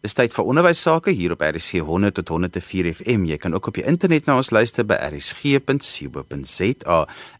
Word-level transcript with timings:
Dis 0.00 0.14
tyd 0.16 0.32
vir 0.32 0.46
onderwys 0.48 0.80
sake 0.80 1.12
hier 1.12 1.34
op 1.34 1.42
RC 1.44 1.82
100 1.84 2.14
tot 2.16 2.30
104 2.32 2.86
FM. 2.88 3.26
Jy 3.28 3.36
kan 3.36 3.52
ook 3.52 3.66
op 3.68 3.76
die 3.76 3.82
internet 3.84 4.24
na 4.24 4.38
ons 4.40 4.48
luister 4.48 4.80
by 4.88 4.96
rsg.co.za. 5.10 6.94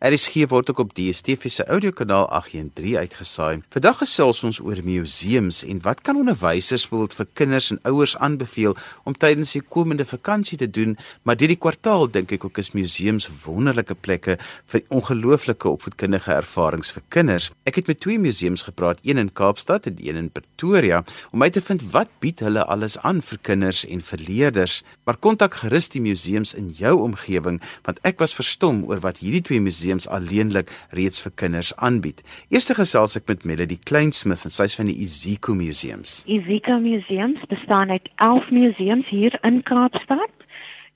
RSG 0.04 0.44
word 0.50 0.68
ook 0.68 0.82
op 0.84 0.92
DStv 0.92 1.48
se 1.48 1.64
audiokanaal 1.64 2.28
813 2.28 3.00
uitgesaai. 3.00 3.62
Vandag 3.72 4.02
gesels 4.02 4.44
ons 4.44 4.60
oor 4.60 4.76
museums 4.84 5.62
en 5.64 5.80
wat 5.86 6.02
kan 6.04 6.20
onderwysers 6.20 6.84
bijvoorbeeld 6.84 7.16
vir 7.22 7.28
kinders 7.40 7.70
en 7.72 7.80
ouers 7.88 8.12
aanbeveel 8.20 8.76
om 9.08 9.16
tydens 9.16 9.54
die 9.56 9.64
komende 9.64 10.04
vakansie 10.04 10.60
te 10.60 10.68
doen, 10.68 10.98
maar 11.24 11.40
hierdie 11.40 11.56
kwartaal 11.56 12.12
dink 12.12 12.36
ek 12.36 12.44
ook 12.44 12.60
is 12.60 12.74
museums 12.76 13.24
wonderlike 13.46 13.96
plekke 14.04 14.36
vir 14.68 14.84
ongelooflike 14.92 15.64
opvoedkundige 15.72 16.36
ervarings 16.36 16.92
vir 16.92 17.08
kinders. 17.08 17.48
Ek 17.64 17.80
het 17.80 17.88
met 17.88 18.04
twee 18.04 18.20
museums 18.20 18.68
gepraat, 18.68 19.00
een 19.00 19.16
in 19.16 19.32
Kaapstad 19.32 19.88
en 19.88 19.96
een 19.96 20.20
in 20.26 20.28
Pretoria, 20.28 21.00
om 21.32 21.40
uit 21.40 21.56
te 21.56 21.64
vind 21.64 21.88
wat 21.96 22.12
bied 22.20 22.44
hulle 22.50 22.66
alles 22.66 22.98
aan 23.06 23.22
vir 23.22 23.38
kinders 23.46 23.84
en 23.86 24.02
vir 24.02 24.22
leerders. 24.26 24.80
Maar 25.06 25.18
kontak 25.22 25.60
gerus 25.62 25.88
die 25.94 26.02
museums 26.02 26.52
in 26.58 26.70
jou 26.74 26.96
omgewing 27.06 27.60
want 27.86 28.02
ek 28.08 28.18
was 28.22 28.34
verstom 28.34 28.82
oor 28.90 29.02
wat 29.04 29.22
hierdie 29.22 29.44
twee 29.46 29.62
museums 29.62 30.08
alleenlik 30.10 30.72
reeds 30.96 31.22
vir 31.22 31.32
kinders 31.42 31.72
aanbied. 31.78 32.24
Eerste 32.50 32.74
gesels 32.74 33.16
ek 33.20 33.30
met 33.30 33.46
Melody 33.46 33.78
Kleinsmith 33.78 34.44
en 34.44 34.54
sy's 34.54 34.74
van 34.78 34.90
die 34.90 34.98
Iziko 35.04 35.54
Museums. 35.54 36.20
Iziko 36.26 36.80
Museums 36.82 37.46
bestaan 37.48 37.94
uit 37.94 38.10
11 38.18 38.50
museums 38.50 39.08
hier 39.08 39.38
in 39.46 39.62
Kaapstad. 39.62 40.34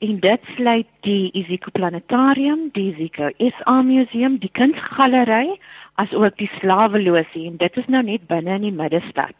En 0.03 0.19
dit 0.21 0.49
sluit 0.57 0.89
die 1.07 1.31
Iziko 1.39 1.71
Planetarium, 1.73 2.69
die 2.75 2.91
Iziko 2.91 3.31
SA 3.39 3.81
Museum, 3.87 4.41
die 4.43 4.51
Kunsgalery, 4.53 5.55
as 5.95 6.13
ook 6.13 6.37
die 6.37 6.51
Slaweloosie 6.59 7.47
en 7.51 7.57
dit 7.57 7.77
is 7.77 7.87
nou 7.87 8.03
net 8.03 8.27
binne 8.27 8.59
in 8.59 8.67
die 8.69 8.75
middestad. 8.75 9.35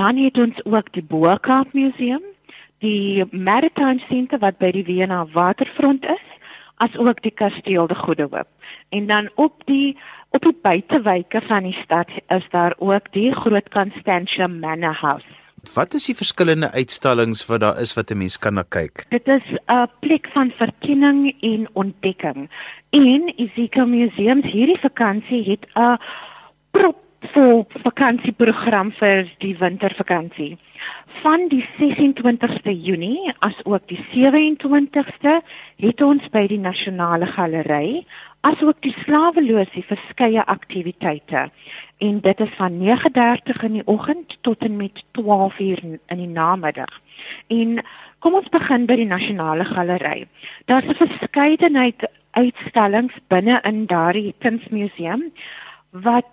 Dan 0.00 0.16
het 0.16 0.38
ons 0.38 0.64
ook 0.64 0.92
die 0.92 1.04
Boerkaap 1.04 1.72
Museum, 1.72 2.22
die 2.80 3.24
Maritime 3.30 4.00
Centre 4.08 4.38
wat 4.40 4.58
by 4.58 4.70
die 4.72 4.84
Vienna 4.84 5.26
waterfront 5.34 6.06
is, 6.08 6.26
as 6.80 6.96
ook 6.96 7.20
die 7.22 7.34
Kasteel 7.36 7.86
de 7.86 7.94
Goede 7.94 8.28
Hoop. 8.30 8.48
En 8.88 9.06
dan 9.06 9.28
op 9.34 9.62
die 9.64 9.98
op 10.30 10.42
die 10.46 10.56
buitewyke 10.62 11.40
van 11.48 11.62
die 11.66 11.76
stad 11.82 12.08
is 12.28 12.46
daar 12.50 12.74
ook 12.78 13.12
die 13.12 13.34
Groot 13.34 13.68
Constantia 13.68 14.46
Manor 14.46 14.94
House. 14.94 15.39
Wat 15.74 15.94
is 15.94 16.06
die 16.08 16.16
verskillende 16.16 16.70
uitstallings 16.72 17.44
wat 17.46 17.60
daar 17.60 17.80
is 17.80 17.94
wat 17.94 18.10
'n 18.10 18.18
mens 18.18 18.38
kan 18.38 18.54
na 18.54 18.64
kyk? 18.68 19.04
Dit 19.08 19.28
is 19.28 19.44
'n 19.68 19.88
plek 20.00 20.28
van 20.32 20.50
verkenning 20.56 21.34
en 21.40 21.68
ontdekking. 21.72 22.50
En 22.90 23.32
Isika 23.36 23.84
Museums 23.84 24.46
hierdie 24.46 24.80
vakansie 24.80 25.50
het 25.50 25.66
'n 25.74 25.98
prop 26.70 26.96
vol 27.34 27.66
vakansieprogram 27.84 28.92
vir 28.96 29.28
die 29.44 29.54
wintervakansie. 29.58 30.56
Van 31.20 31.48
die 31.50 31.62
26ste 31.76 32.72
Junie 32.72 33.32
as 33.44 33.56
ook 33.64 33.84
die 33.90 34.00
27ste 34.14 35.40
het 35.84 36.00
ons 36.00 36.24
by 36.32 36.46
die 36.48 36.58
Nasionale 36.58 37.28
Galery 37.28 38.06
asook 38.48 38.80
die 38.80 38.94
Slaweloosie 39.02 39.84
verskeie 39.84 40.44
aktiwiteite. 40.48 41.50
En 42.00 42.20
dit 42.24 42.40
is 42.40 42.54
van 42.56 42.78
9:30 42.80 43.64
in 43.68 43.72
die 43.72 43.86
oggend 43.86 44.38
tot 44.40 44.64
en 44.64 44.76
met 44.76 45.04
12:00 45.12 45.98
in 46.06 46.18
die 46.22 46.28
namiddag. 46.28 47.00
En 47.48 47.84
kom 48.18 48.34
ons 48.34 48.48
begin 48.48 48.86
by 48.86 48.96
die 48.96 49.10
Nasionale 49.10 49.64
Galery. 49.64 50.26
Daar's 50.64 50.88
'n 50.88 50.94
verskeidenheid 50.94 52.08
uitstallings 52.30 53.14
binne 53.28 53.60
in 53.62 53.86
daardie 53.86 54.34
kunsmuseum 54.38 55.32
wat 55.90 56.30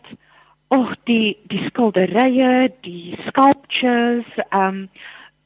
Och 0.70 0.96
die 1.08 1.38
die 1.48 1.64
skilderye, 1.68 2.70
die 2.84 3.18
sculptures, 3.28 4.26
ehm 4.50 4.68
um, 4.68 4.90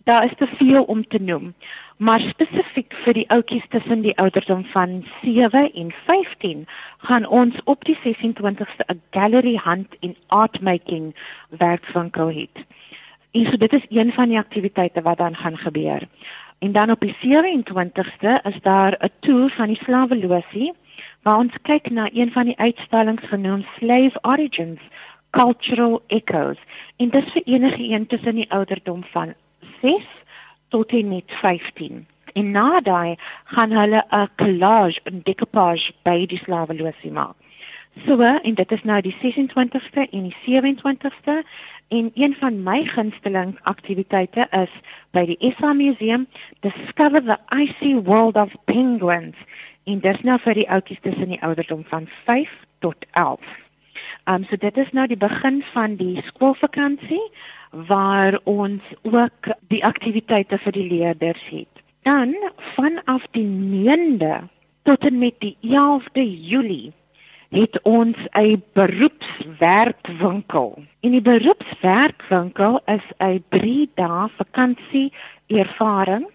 daar 0.03 0.25
is 0.25 0.36
te 0.38 0.47
veel 0.47 0.83
om 0.83 1.08
te 1.08 1.19
noem. 1.22 1.53
Maar 1.97 2.19
spesifiek 2.19 2.95
vir 3.03 3.13
die 3.13 3.28
ouetjies 3.30 3.67
tussen 3.69 4.02
die 4.02 4.17
ouderdom 4.17 4.63
van 4.73 5.03
7 5.22 5.73
en 5.73 5.91
15 6.05 6.63
gaan 6.97 7.28
ons 7.28 7.59
op 7.63 7.85
die 7.85 7.97
26ste 8.03 8.88
'n 8.88 9.01
gallery 9.12 9.56
hand 9.56 9.95
in 10.00 10.16
art 10.28 10.62
making 10.62 11.13
werkswinkel 11.50 12.34
hê. 12.34 12.47
En 13.31 13.45
so 13.45 13.57
dit 13.57 13.74
is 13.74 13.85
een 13.90 14.13
van 14.13 14.29
die 14.29 14.38
aktiwiteite 14.38 15.01
wat 15.01 15.18
dan 15.18 15.35
gaan 15.35 15.57
gebeur. 15.57 16.07
En 16.59 16.72
dan 16.72 16.91
op 16.91 17.00
die 17.00 17.16
27ste 17.22 18.40
is 18.44 18.62
daar 18.62 18.97
'n 19.00 19.09
toer 19.19 19.50
van 19.50 19.68
die 19.68 19.81
slaweloosie 19.84 20.74
waar 21.22 21.38
ons 21.38 21.53
kyk 21.62 21.90
na 21.90 22.09
een 22.13 22.31
van 22.31 22.45
die 22.45 22.57
uitstallings 22.57 23.24
genoem 23.24 23.66
Slave 23.78 24.18
Origins 24.22 24.81
cultural 25.31 26.02
echoes. 26.08 26.58
En 26.97 27.09
dit 27.09 27.31
vir 27.31 27.42
enige 27.46 27.84
een 27.90 28.08
tussen 28.08 28.36
die 28.36 28.52
ouderdom 28.52 29.03
van 29.12 29.34
6 29.81 30.08
tot 30.69 30.90
en 30.90 31.08
met 31.08 31.24
15 31.28 32.08
en 32.34 32.52
na 32.52 32.80
daai 32.80 33.16
gaan 33.44 33.72
hulle 33.72 34.03
'n 34.09 34.30
collage 34.36 35.00
'n 35.03 35.22
decoupage 35.24 35.92
by 36.03 36.25
die 36.25 36.42
slaweloosie 36.44 37.12
maak. 37.12 37.36
So 38.06 38.22
en 38.22 38.53
dit 38.53 38.72
is 38.72 38.84
nou 38.84 39.02
die 39.02 39.16
26ste 39.22 40.08
en 40.12 40.24
die 40.24 40.36
27ste 40.46 41.44
en 41.88 42.12
een 42.13 42.36
van 42.40 42.63
my 42.63 42.86
gunsteling 42.86 43.59
aktiwiteite 43.62 44.48
is 44.52 44.72
by 45.12 45.25
die 45.25 45.53
SA 45.58 45.74
museum 45.74 46.28
discover 46.59 47.24
the 47.24 47.38
icy 47.50 47.96
world 47.96 48.36
of 48.36 48.56
penguins. 48.66 49.36
En 49.84 50.00
dit 50.00 50.16
is 50.16 50.22
nou 50.22 50.40
vir 50.40 50.53
die 50.53 50.69
oudjies 50.69 51.00
tussen 51.02 51.28
die 51.28 51.42
ouderdom 51.42 51.84
van 51.84 52.08
5 52.25 52.50
tot 52.80 52.96
11 53.12 53.60
Um 54.31 54.46
so 54.47 54.56
dit 54.56 54.78
is 54.78 54.92
nou 54.96 55.08
die 55.12 55.19
begin 55.19 55.59
van 55.74 55.97
die 56.00 56.22
skoolvakansie 56.24 57.24
waar 57.90 58.38
ons 58.47 58.86
ook 59.02 59.50
die 59.74 59.81
aktiwiteite 59.84 60.59
vir 60.64 60.78
die 60.78 60.88
leerders 60.88 61.44
het. 61.50 61.84
Dan 62.08 62.31
vanaf 62.78 63.25
die 63.36 63.47
9de 63.47 64.47
tot 64.88 65.03
en 65.06 65.19
met 65.19 65.36
die 65.44 65.58
11de 65.68 66.24
Julie 66.47 66.94
het 67.52 67.80
ons 67.84 68.18
'n 68.31 68.64
beroepswerkwinkel. 68.74 70.84
En 71.00 71.12
die 71.12 71.22
beroepswerkwinkel 71.22 72.81
is 72.86 73.06
'n 73.19 73.44
3 73.50 73.90
dae 73.96 74.30
vakansie 74.38 75.13
ervaring 75.48 76.25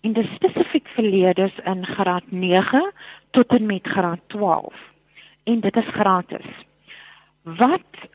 en 0.00 0.12
dit 0.12 0.26
spesifiek 0.34 0.88
vir 0.88 1.04
leerders 1.04 1.58
in 1.64 1.86
graad 1.86 2.30
9 2.30 2.92
tot 3.30 3.46
en 3.46 3.66
met 3.66 3.86
graad 3.86 4.20
12. 4.26 4.74
En 5.44 5.60
dit 5.60 5.76
is 5.76 5.86
gratis. 5.86 6.46
Wat 7.42 8.08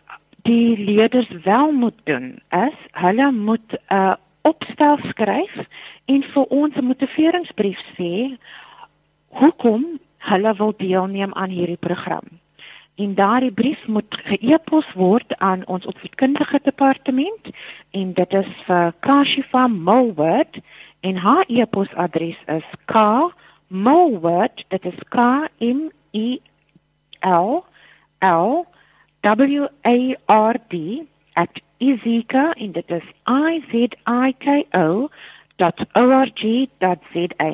die 0.47 0.77
leerders 0.77 1.29
wel 1.43 1.71
moet 1.71 1.99
doen 2.03 2.41
is 2.49 2.77
hulle 2.91 3.31
moet 3.31 3.71
'n 3.71 3.95
uh, 3.95 4.13
opstel 4.41 4.97
skryf 4.97 5.55
en 6.05 6.23
vir 6.23 6.43
ons 6.43 6.75
'n 6.75 6.85
motiveringsbrief 6.85 7.79
sê 7.97 8.37
hoekom 9.27 9.99
hulle 10.17 10.53
wil 10.55 10.73
deelneem 10.77 11.33
aan 11.33 11.49
hierdie 11.49 11.83
program. 11.87 12.23
En 12.95 13.15
daardie 13.15 13.51
brief 13.51 13.87
moet 13.87 14.19
ge-e-pos 14.23 14.93
word 14.93 15.37
aan 15.37 15.65
ons 15.65 15.85
opvoedkundige 15.85 16.59
departement 16.63 17.43
en 17.91 18.13
dit 18.13 18.33
is 18.33 18.51
vir 18.65 18.93
Kashifa 18.99 19.67
Mulword 19.67 20.57
en 20.99 21.15
haar 21.15 21.45
e-posadres 21.47 22.39
is 22.45 22.69
k.mulword 22.85 24.65
dit 24.67 24.85
is 24.85 24.99
k 25.09 25.19
m 25.59 25.91
e 26.11 26.39
l 27.21 27.63
l 28.19 28.65
W 29.27 29.67
A 29.83 30.15
R 30.27 30.55
D 30.69 31.03
at 31.33 31.59
izika 31.77 32.53
en 32.53 32.71
dit 32.71 32.91
is 32.91 33.07
i 33.27 33.63
z 33.69 33.73
i 34.07 34.33
k 34.39 34.63
o 34.71 35.09
.org.za. 35.57 37.51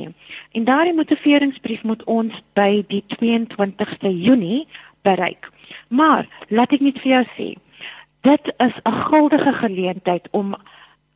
En 0.52 0.64
daardie 0.64 0.94
motiveringsbrief 0.94 1.84
moet 1.84 2.04
ons 2.04 2.34
by 2.54 2.84
die 2.92 3.04
22ste 3.16 4.12
Junie 4.12 4.68
bereik. 5.02 5.50
Maar 5.88 6.28
laat 6.48 6.76
ek 6.76 6.84
net 6.84 7.00
vir 7.02 7.12
jou 7.14 7.26
sê, 7.38 7.50
dit 8.28 8.54
is 8.68 8.76
'n 8.86 9.00
guldige 9.10 9.54
geleentheid 9.54 10.28
om 10.32 10.56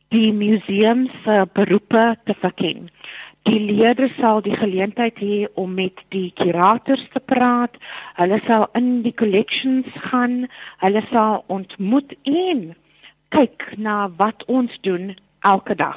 die 0.08 0.32
museum 0.32 1.10
se 1.24 1.46
beroepe 1.52 2.16
te 2.24 2.34
verken. 2.40 2.90
Die 3.48 3.60
leerders 3.64 4.12
sal 4.20 4.42
die 4.44 4.56
geleentheid 4.60 5.16
hê 5.24 5.36
om 5.56 5.72
met 5.78 6.02
die 6.12 6.28
kurators 6.36 7.04
te 7.14 7.20
praat. 7.32 7.78
Hulle 8.20 8.42
sal 8.44 8.66
in 8.76 8.98
die 9.06 9.14
collections 9.16 9.88
gaan. 10.10 10.42
Hulle 10.82 11.00
sal 11.08 11.44
ontmoet 11.48 12.12
en 12.28 12.74
kyk 13.32 13.70
na 13.80 14.10
wat 14.20 14.44
ons 14.52 14.74
doen 14.84 15.14
elke 15.48 15.76
dag. 15.80 15.96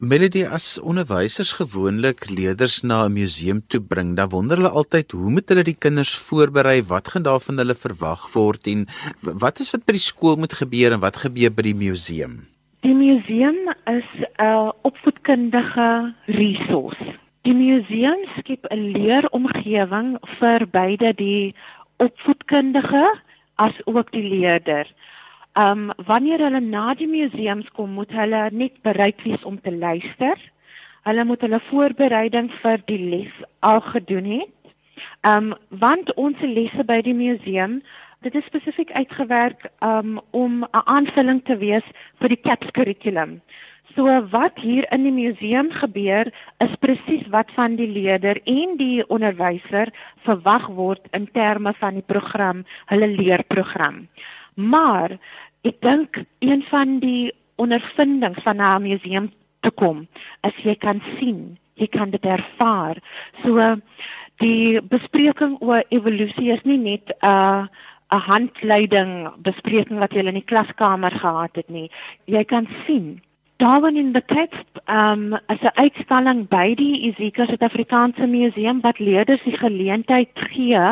Melody 0.00 0.44
as 0.46 0.78
onderwysers 0.78 1.50
gewoonlik 1.58 2.28
leerders 2.30 2.78
na 2.86 3.04
'n 3.04 3.12
museum 3.18 3.60
toe 3.66 3.80
bring, 3.80 4.14
dan 4.16 4.30
wonder 4.30 4.56
hulle 4.56 4.70
altyd 4.70 5.12
hoe 5.12 5.30
moet 5.30 5.48
hulle 5.48 5.64
die 5.64 5.76
kinders 5.76 6.14
voorberei? 6.16 6.82
Wat 6.82 7.08
gaan 7.08 7.26
daar 7.26 7.40
van 7.40 7.58
hulle 7.58 7.74
verwag 7.74 8.32
word 8.32 8.66
en 8.66 8.86
wat 9.20 9.60
is 9.60 9.70
wat 9.74 9.84
by 9.84 9.92
die 9.92 10.08
skool 10.10 10.36
moet 10.36 10.52
gebeur 10.52 10.92
en 10.92 11.00
wat 11.00 11.16
gebeur 11.16 11.50
by 11.50 11.62
die 11.62 11.74
museum? 11.74 12.46
Die 12.80 12.94
museum 12.94 13.58
is 13.84 14.08
'n 14.38 14.72
opvoedkundige 14.82 16.14
resource. 16.24 17.04
Die 17.42 17.52
museum 17.54 18.20
skep 18.38 18.64
'n 18.70 18.92
leeromgewing 18.96 20.16
vir 20.38 20.66
beide 20.66 21.14
die 21.14 21.54
opvoedkundige 21.96 23.20
as 23.54 23.76
ook 23.84 24.10
die 24.12 24.28
leerder. 24.28 24.86
Um 25.54 25.92
wanneer 25.96 26.38
hulle 26.38 26.60
na 26.60 26.94
die 26.94 27.08
museums 27.08 27.68
kom, 27.70 27.90
moet 27.90 28.12
hulle 28.12 28.48
net 28.50 28.82
bereid 28.82 29.22
wees 29.22 29.44
om 29.44 29.60
te 29.60 29.76
luister. 29.76 30.38
Hulle 31.02 31.24
moet 31.24 31.40
hulle 31.40 31.60
voorbereiding 31.60 32.50
vir 32.62 32.80
die 32.84 33.04
les 33.10 33.32
al 33.58 33.80
gedoen 33.80 34.24
het. 34.24 34.72
Um 35.20 35.52
want 35.68 36.14
ons 36.14 36.40
lesse 36.40 36.84
by 36.84 37.02
die 37.02 37.14
museum, 37.14 37.82
dit 38.20 38.34
is 38.34 38.44
spesifiek 38.44 38.90
uitgewerk 38.92 39.70
um 39.80 40.20
om 40.30 40.64
'n 40.64 40.84
aanvulling 40.84 41.44
te 41.44 41.56
wees 41.56 41.86
vir 42.20 42.28
die 42.28 42.40
CAPS 42.40 42.70
kurrikulum. 42.70 43.40
So 43.94 44.06
wat 44.30 44.58
hier 44.58 44.86
in 44.92 45.02
die 45.02 45.12
museum 45.12 45.70
gebeur 45.70 46.30
is 46.58 46.74
presies 46.78 47.26
wat 47.30 47.50
van 47.54 47.74
die 47.76 47.88
leerder 47.88 48.38
en 48.44 48.76
die 48.76 49.08
onderwyser 49.08 49.90
verwag 50.26 50.66
word 50.66 51.08
in 51.10 51.26
terme 51.32 51.72
van 51.74 51.94
die 51.94 52.06
program, 52.06 52.64
hulle 52.86 53.08
leerprogram. 53.08 54.06
Maar 54.54 55.18
ek 55.62 55.80
dink 55.80 56.22
een 56.38 56.62
van 56.62 56.98
die 56.98 57.32
ondervindings 57.56 58.42
van 58.42 58.60
'n 58.60 58.82
museum 58.82 59.32
te 59.60 59.70
kom, 59.70 60.06
as 60.40 60.54
jy 60.62 60.74
kan 60.74 61.02
sien, 61.18 61.58
jy 61.74 61.86
kan 61.86 62.10
dit 62.10 62.24
ervaar. 62.24 62.96
So 63.42 63.76
die 64.40 64.80
bespreking 64.80 65.56
oor 65.60 65.82
evolusie 65.88 66.52
is 66.52 66.62
nie 66.64 66.78
net 66.78 67.08
'n 67.08 67.26
uh, 67.26 67.66
'n 68.10 68.22
handleiding 68.26 69.28
bespreking 69.42 69.98
wat 69.98 70.12
jy 70.12 70.26
in 70.26 70.34
die 70.34 70.50
klaskamer 70.52 71.10
gehad 71.10 71.54
het 71.54 71.68
nie. 71.68 71.90
Jy 72.26 72.44
kan 72.44 72.68
sien 72.86 73.20
Darwin 73.60 73.96
in 73.96 74.12
the 74.12 74.22
text 74.26 74.68
um 74.88 75.34
as 75.52 75.60
'n 75.60 75.76
uitstalling 75.84 76.48
by 76.48 76.74
die 76.74 76.94
Izika 77.08 77.44
Suid-Afrikaanse 77.46 78.26
Museum 78.26 78.80
wat 78.80 78.98
leerders 78.98 79.42
die 79.44 79.56
geleentheid 79.56 80.30
gee 80.34 80.86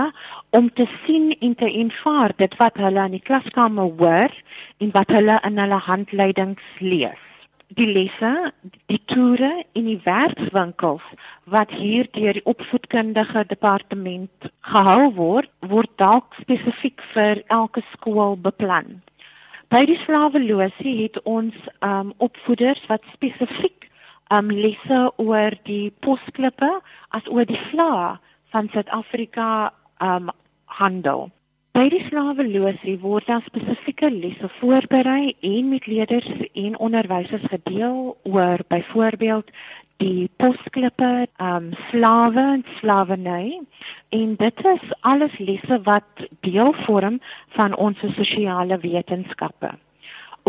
om 0.51 0.69
te 0.75 0.87
sien 1.07 1.33
en 1.41 1.55
te 1.55 1.69
ervaar 1.85 2.33
dit 2.37 2.57
wat 2.57 2.77
hulle 2.77 3.05
in 3.05 3.17
die 3.17 3.25
klaskamer 3.31 3.89
hoor 3.99 4.33
en 4.79 4.93
wat 4.93 5.09
hulle 5.09 5.41
in 5.49 5.59
hulle 5.59 5.81
handleidings 5.89 6.69
lees. 6.79 7.28
Die 7.77 7.87
lesse, 7.87 8.53
die 8.89 9.01
toere 9.13 9.51
en 9.77 9.85
die 9.85 9.99
werkswinkels 10.05 11.05
wat 11.53 11.71
hier 11.71 12.09
deur 12.17 12.33
die 12.33 12.45
opvoedkundige 12.49 13.45
departement 13.51 14.49
gehou 14.71 15.11
word, 15.19 15.51
word 15.61 15.91
dalk 16.01 16.33
spesifiek 16.41 17.05
vir 17.13 17.43
elke 17.53 17.85
skool 17.93 18.39
beplan. 18.41 19.03
By 19.69 19.85
die 19.85 19.99
slawelosie 20.07 20.95
het 21.03 21.21
ons 21.29 21.57
um 21.85 22.15
opvoeders 22.25 22.81
wat 22.89 23.05
spesifiek 23.13 23.85
um 24.33 24.49
lesse 24.49 25.01
oor 25.21 25.53
die 25.69 25.93
posklippe 26.01 26.71
as 27.13 27.29
oor 27.29 27.45
die 27.45 27.61
vla 27.69 28.17
van 28.55 28.73
Suid-Afrika 28.73 29.75
um 30.01 30.33
handel. 30.81 31.29
By 31.77 31.89
die 31.93 32.01
slawelosie 32.09 32.97
word 33.03 33.27
daar 33.29 33.43
spesifieke 33.45 34.09
lesse 34.11 34.49
voorberei 34.59 35.35
en 35.45 35.69
met 35.69 35.87
leerders 35.87 36.29
en 36.53 36.79
onderwysers 36.79 37.45
gedeel 37.53 38.17
oor 38.23 38.65
byvoorbeeld 38.73 39.51
die 39.99 40.31
posklippe, 40.41 41.27
um 41.43 41.73
slawe 41.91 42.45
en 42.55 42.65
slawerny 42.79 43.61
en 44.15 44.35
dit 44.41 44.65
is 44.73 44.87
alles 45.01 45.39
lesse 45.39 45.81
wat 45.83 46.25
deel 46.47 46.73
vorm 46.87 47.21
van 47.59 47.77
ons 47.77 48.01
sosiale 48.17 48.79
wetenskappe. 48.83 49.75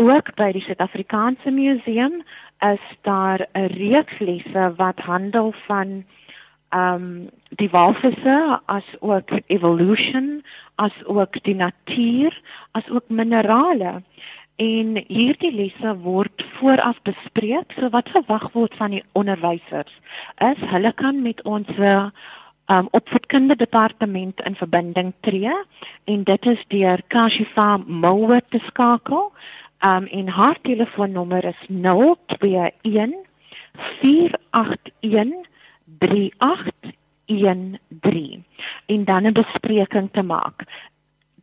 Ook 0.00 0.32
by 0.38 0.52
die 0.56 0.62
Suid-Afrikaanse 0.64 1.50
Museum 1.52 2.22
is 2.64 2.84
daar 3.02 3.46
'n 3.52 3.66
reeks 3.76 4.18
lesse 4.18 4.72
wat 4.76 4.98
handel 4.98 5.52
van 5.66 6.04
um 6.70 7.28
die 7.58 7.70
walvisse 7.70 8.60
as 8.66 8.86
ook 9.00 9.30
evolution 9.46 10.42
as 10.74 10.94
ook 11.04 11.42
die 11.42 11.54
natuur 11.54 12.40
as 12.72 12.88
ook 12.90 13.08
minerale. 13.08 14.02
En 14.56 14.96
hierdie 15.08 15.52
lesse 15.54 15.96
word 16.04 16.44
vooraf 16.58 16.98
bespreek. 17.02 17.72
So 17.78 17.88
wat 17.90 18.08
verwag 18.12 18.52
word 18.52 18.74
van 18.76 18.90
die 18.90 19.04
onderwysers 19.12 19.92
is 20.38 20.60
hulle 20.72 20.92
kan 20.92 21.22
met 21.22 21.42
ons 21.42 21.68
um, 22.70 22.88
opvoedkundige 22.90 23.58
departement 23.58 24.40
in 24.40 24.54
verbinding 24.54 25.12
tree 25.20 25.54
en 26.04 26.24
dit 26.24 26.46
is 26.46 26.64
deur 26.68 27.02
Kashifa 27.08 27.76
Mower 27.86 28.42
te 28.48 28.60
skakel. 28.66 29.32
Um, 29.80 30.04
en 30.06 30.28
haar 30.28 30.58
telefoonnommer 30.62 31.44
is 31.44 31.60
021 31.68 33.14
481 34.00 35.49
3813 35.98 38.44
en 38.86 39.04
dan 39.04 39.26
'n 39.26 39.32
bespreking 39.32 40.08
te 40.12 40.22
maak 40.22 40.64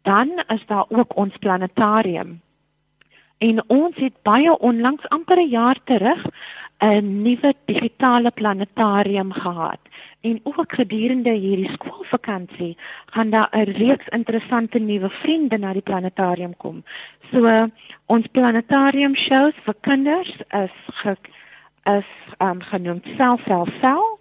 dan 0.01 0.43
is 0.47 0.65
daar 0.65 0.85
ook 0.89 1.15
ons 1.15 1.37
planetarium 1.37 2.41
En 3.37 3.61
ons 3.69 3.95
het 3.95 4.13
baie 4.25 4.53
onlangs 4.59 5.05
amper 5.13 5.37
'n 5.37 5.49
jaar 5.49 5.77
terug 5.83 6.25
'n 6.79 7.21
nuwe 7.21 7.53
digitale 7.65 8.31
planetarium 8.31 9.31
gehad. 9.31 9.79
En 10.21 10.39
ook 10.43 10.73
gedurende 10.73 11.29
hierdie 11.29 11.71
skoolvakansie 11.71 12.77
gaan 13.05 13.29
daar 13.29 13.49
'n 13.51 13.63
reeks 13.63 14.07
interessante 14.07 14.79
nuwe 14.79 15.09
vriende 15.09 15.57
na 15.57 15.73
die 15.73 15.81
planetarium 15.81 16.57
kom. 16.57 16.83
So 17.31 17.69
ons 18.05 18.27
planetarium 18.27 19.15
shows 19.15 19.53
vir 19.63 19.75
kinders 19.81 20.37
is 20.49 20.73
ge, 20.85 21.15
is 21.83 22.09
um, 22.37 22.61
genoem 22.61 23.01
Self-Self-Self 23.17 24.19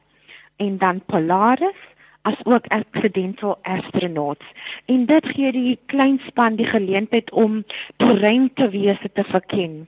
en 0.57 0.79
dan 0.79 1.03
Polaris 1.07 1.83
as 2.23 2.45
ook 2.45 2.67
accidental 2.67 3.59
astronauts. 3.63 4.47
En 4.85 5.07
dit 5.07 5.27
gee 5.29 5.53
die 5.53 5.79
klein 5.87 6.19
span 6.27 6.57
die 6.57 6.67
geleentheid 6.67 7.31
om 7.31 7.63
die 7.97 8.19
ruimtewese 8.19 9.11
te 9.13 9.25
verken. 9.25 9.87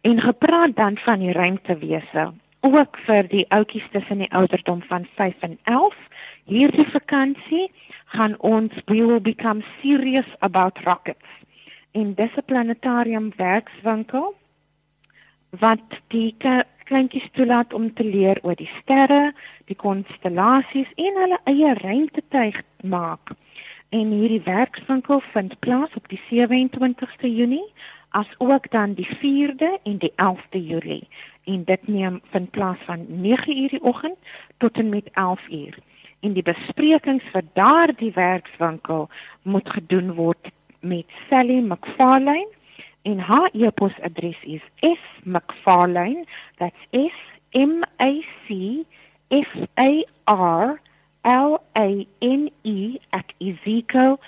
En 0.00 0.20
gepraat 0.20 0.76
dan 0.76 0.96
van 0.96 1.18
die 1.18 1.32
ruimtewese, 1.32 2.32
ook 2.60 2.98
vir 3.06 3.28
die 3.28 3.44
ouetjies 3.48 3.88
tussen 3.92 4.18
die 4.18 4.32
ouderdom 4.32 4.82
van 4.88 5.06
5 5.14 5.34
en 5.40 5.58
11. 5.62 5.96
Hierdie 6.44 6.88
vakansie 6.88 7.70
gaan 8.04 8.38
ons 8.38 8.72
we 8.86 9.04
will 9.04 9.20
become 9.20 9.64
serious 9.82 10.28
about 10.38 10.78
rockets. 10.84 11.28
In 11.92 12.14
disse 12.14 12.42
planetarium 12.42 13.32
werkswinkel 13.36 14.34
wat 15.60 16.00
die 16.08 16.34
kleintjies 16.84 17.28
toelaat 17.32 17.72
om 17.74 17.88
te 17.94 18.04
leer 18.04 18.38
oor 18.42 18.56
die 18.56 18.70
sterre, 18.80 19.32
die 19.70 19.76
konstellasies 19.76 20.90
en 20.96 21.20
hulle 21.22 21.40
eie 21.50 21.74
ruimtetuig 21.80 22.60
maak. 22.82 23.32
En 23.94 24.10
hierdie 24.10 24.42
werkswinkel 24.44 25.22
vind 25.32 25.58
plaas 25.64 25.92
op 25.94 26.08
die 26.08 26.20
27ste 26.30 27.30
Junie 27.30 27.66
as 28.14 28.30
ook 28.38 28.70
dan 28.70 28.94
die 28.94 29.08
4de 29.20 29.70
en 29.82 29.98
die 29.98 30.12
11de 30.16 30.60
Julie. 30.66 31.08
En 31.44 31.64
dit 31.64 31.88
neem 31.88 32.20
vind 32.30 32.50
plaas 32.50 32.78
van 32.86 33.06
9:00 33.08 33.70
die 33.70 33.82
oggend 33.82 34.18
tot 34.58 34.76
en 34.78 34.88
met 34.88 35.10
11:00. 35.12 35.78
En 36.20 36.32
die 36.32 36.42
besprekings 36.42 37.24
vir 37.32 37.42
daardie 37.52 38.12
werkswinkel 38.12 39.08
moet 39.42 39.68
gedoen 39.70 40.14
word 40.14 40.48
met 40.80 41.06
Sally 41.28 41.58
McFarlane 41.58 42.48
en 43.04 43.18
haar 43.18 43.50
e-posadres 43.52 44.42
is 44.42 44.62
smcfarlane 44.80 46.24
that's 46.58 46.86
s 46.90 47.12
m 47.52 47.82
a 48.00 48.24
c 48.46 48.48
f 49.30 49.56
a 49.76 50.04
r 50.26 50.80
l 51.24 51.60
a 51.76 52.06
n 52.20 52.50
e 52.62 52.98
@ezeco.org.za 53.38 54.22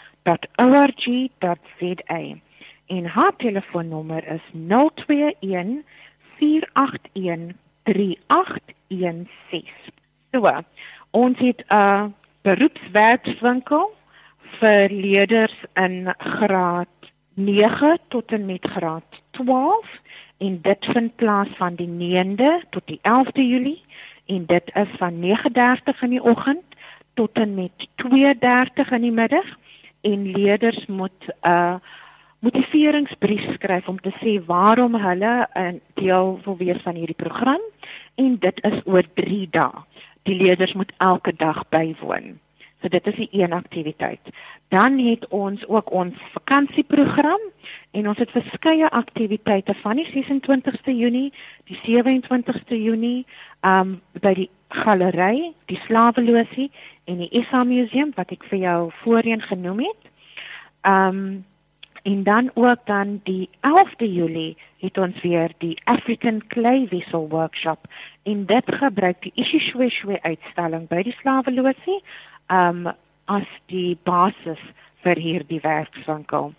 en 2.87 3.05
haar 3.05 3.37
telefoonnommer 3.37 4.27
is 4.37 4.43
021 4.53 5.85
481 6.39 7.55
3816 7.83 9.69
so 10.33 10.63
ons 11.11 11.39
het 11.39 11.65
'n 11.69 12.15
beroepswerkswinkel 12.43 13.95
vir 14.59 14.91
leerders 14.91 15.65
in 15.75 16.15
graad 16.19 16.89
9 17.37 17.99
tot 18.09 18.33
en 18.33 18.47
met 18.47 18.67
graad 18.67 19.05
12 19.31 20.01
en 20.39 20.59
dit 20.63 20.85
vind 20.85 21.17
plaas 21.17 21.49
van 21.57 21.75
die 21.75 21.89
9de 21.89 22.65
tot 22.71 22.83
die 22.87 23.01
11de 23.03 23.45
Julie 23.47 23.83
en 24.27 24.47
dit 24.47 24.71
is 24.75 24.89
van 24.99 25.21
9:30 25.21 26.01
in 26.01 26.11
die 26.11 26.23
oggend 26.23 26.65
tot 27.15 27.33
en 27.33 27.55
met 27.55 27.89
2:30 27.95 28.91
in 28.91 29.01
die 29.01 29.13
middag 29.13 29.47
en 30.01 30.31
leerders 30.31 30.87
moet 30.87 31.23
'n 31.27 31.49
uh, 31.49 31.75
motiveringsbrief 32.39 33.53
skryf 33.53 33.89
om 33.89 34.01
te 34.01 34.13
sê 34.21 34.45
waarom 34.45 34.95
hulle 34.95 35.49
'n 35.55 35.81
deel 35.95 36.41
wil 36.45 36.57
wees 36.57 36.83
van 36.83 36.95
hierdie 36.95 37.23
program 37.25 37.61
en 38.15 38.39
dit 38.39 38.65
is 38.65 38.81
oor 38.85 39.05
3 39.15 39.49
dae. 39.51 39.85
Die 40.23 40.37
leerders 40.43 40.73
moet 40.73 40.93
elke 40.97 41.35
dag 41.37 41.69
bywoon. 41.69 42.39
So 42.87 42.91
dit 42.91 43.07
is 43.07 43.15
die 43.15 43.43
een 43.43 43.53
aktiwiteit. 43.53 44.21
Dan 44.69 44.99
het 44.99 45.29
ons 45.29 45.67
ook 45.67 45.91
ons 45.91 46.15
vakansieprogram 46.33 47.41
en 47.91 48.09
ons 48.09 48.19
het 48.19 48.31
verskeie 48.31 48.91
aktiwiteite 48.91 49.75
van 49.75 49.99
die 49.99 50.07
26ste 50.07 50.95
Junie, 50.95 51.33
die 51.67 51.79
27ste 51.83 52.79
Junie, 52.79 53.27
um 53.67 53.97
by 54.23 54.37
die 54.39 54.47
galery, 54.69 55.51
die 55.67 55.81
Slawelosie 55.89 56.71
en 57.11 57.19
die 57.25 57.43
SA 57.51 57.65
Museum 57.67 58.15
wat 58.15 58.31
ek 58.31 58.47
vir 58.53 58.63
jou 58.63 58.79
voorheen 59.03 59.43
genoem 59.43 59.83
het. 59.89 60.09
Um 60.87 61.43
En 62.07 62.23
dan 62.23 62.51
ook 62.55 62.79
dan 62.85 63.21
die 63.23 63.49
11de 63.61 64.13
Julie 64.13 64.57
het 64.79 64.99
ons 64.99 65.21
weer 65.21 65.51
die 65.59 65.81
African 65.85 66.47
Clay 66.47 66.87
Vessel 66.89 67.29
Workshop 67.29 67.79
en 68.23 68.45
dit 68.47 68.65
gebruik 68.67 69.17
die 69.23 69.33
Ishishweshwe 69.35 70.23
uitstalling 70.23 70.87
by 70.89 71.03
die 71.03 71.17
Slawelosie 71.19 71.99
um 72.47 72.87
as 73.27 73.47
die 73.67 73.99
basis 74.05 74.59
vir 75.03 75.17
hierdie 75.19 75.61
werkswinkel. 75.63 76.55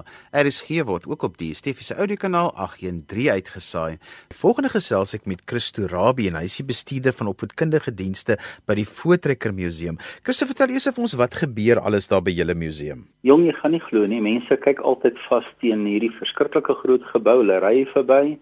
RSG 0.44 0.84
word 0.90 1.08
ook 1.10 1.26
op 1.26 1.40
die 1.42 1.52
Stefiese 1.58 1.98
audiokanaal 1.98 2.52
813 2.54 3.40
uitgesaai. 3.40 3.98
Volgende 4.42 4.70
gesels 4.74 5.16
ek 5.18 5.26
met 5.30 5.42
Christo 5.50 5.88
Rabie 5.90 6.30
en 6.30 6.38
hy 6.38 6.46
is 6.50 6.60
die 6.62 6.68
bestuurder 6.70 7.16
van 7.18 7.32
opvoedkundige 7.34 7.96
dienste 7.96 8.38
by 8.70 8.78
die 8.78 8.88
Voortrekker 8.90 9.56
Museum. 9.56 9.98
Christo, 10.22 10.46
vertel 10.50 10.76
eers 10.76 10.90
of 10.92 11.00
ons 11.02 11.18
wat 11.20 11.40
gebeur 11.42 11.82
alles 11.82 12.12
daar 12.12 12.22
by 12.26 12.36
julle 12.36 12.54
museum. 12.54 13.08
Jong, 13.26 13.48
jy 13.50 13.56
gaan 13.58 13.74
nie 13.74 13.82
glo 13.90 14.06
nie. 14.10 14.22
Mense 14.22 14.60
kyk 14.62 14.84
altyd 14.86 15.18
vas 15.26 15.48
teen 15.64 15.88
hierdie 15.90 16.14
verskriklike 16.20 16.78
groot 16.84 17.04
gebou, 17.10 17.40
hulle 17.42 17.58
ry 17.64 17.88
verby 17.96 18.38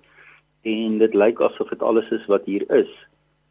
en 0.62 0.98
dit 0.98 1.14
lyk 1.14 1.42
asof 1.42 1.70
dit 1.70 1.82
alles 1.82 2.10
is 2.10 2.26
wat 2.26 2.46
hier 2.46 2.66
is. 2.72 2.92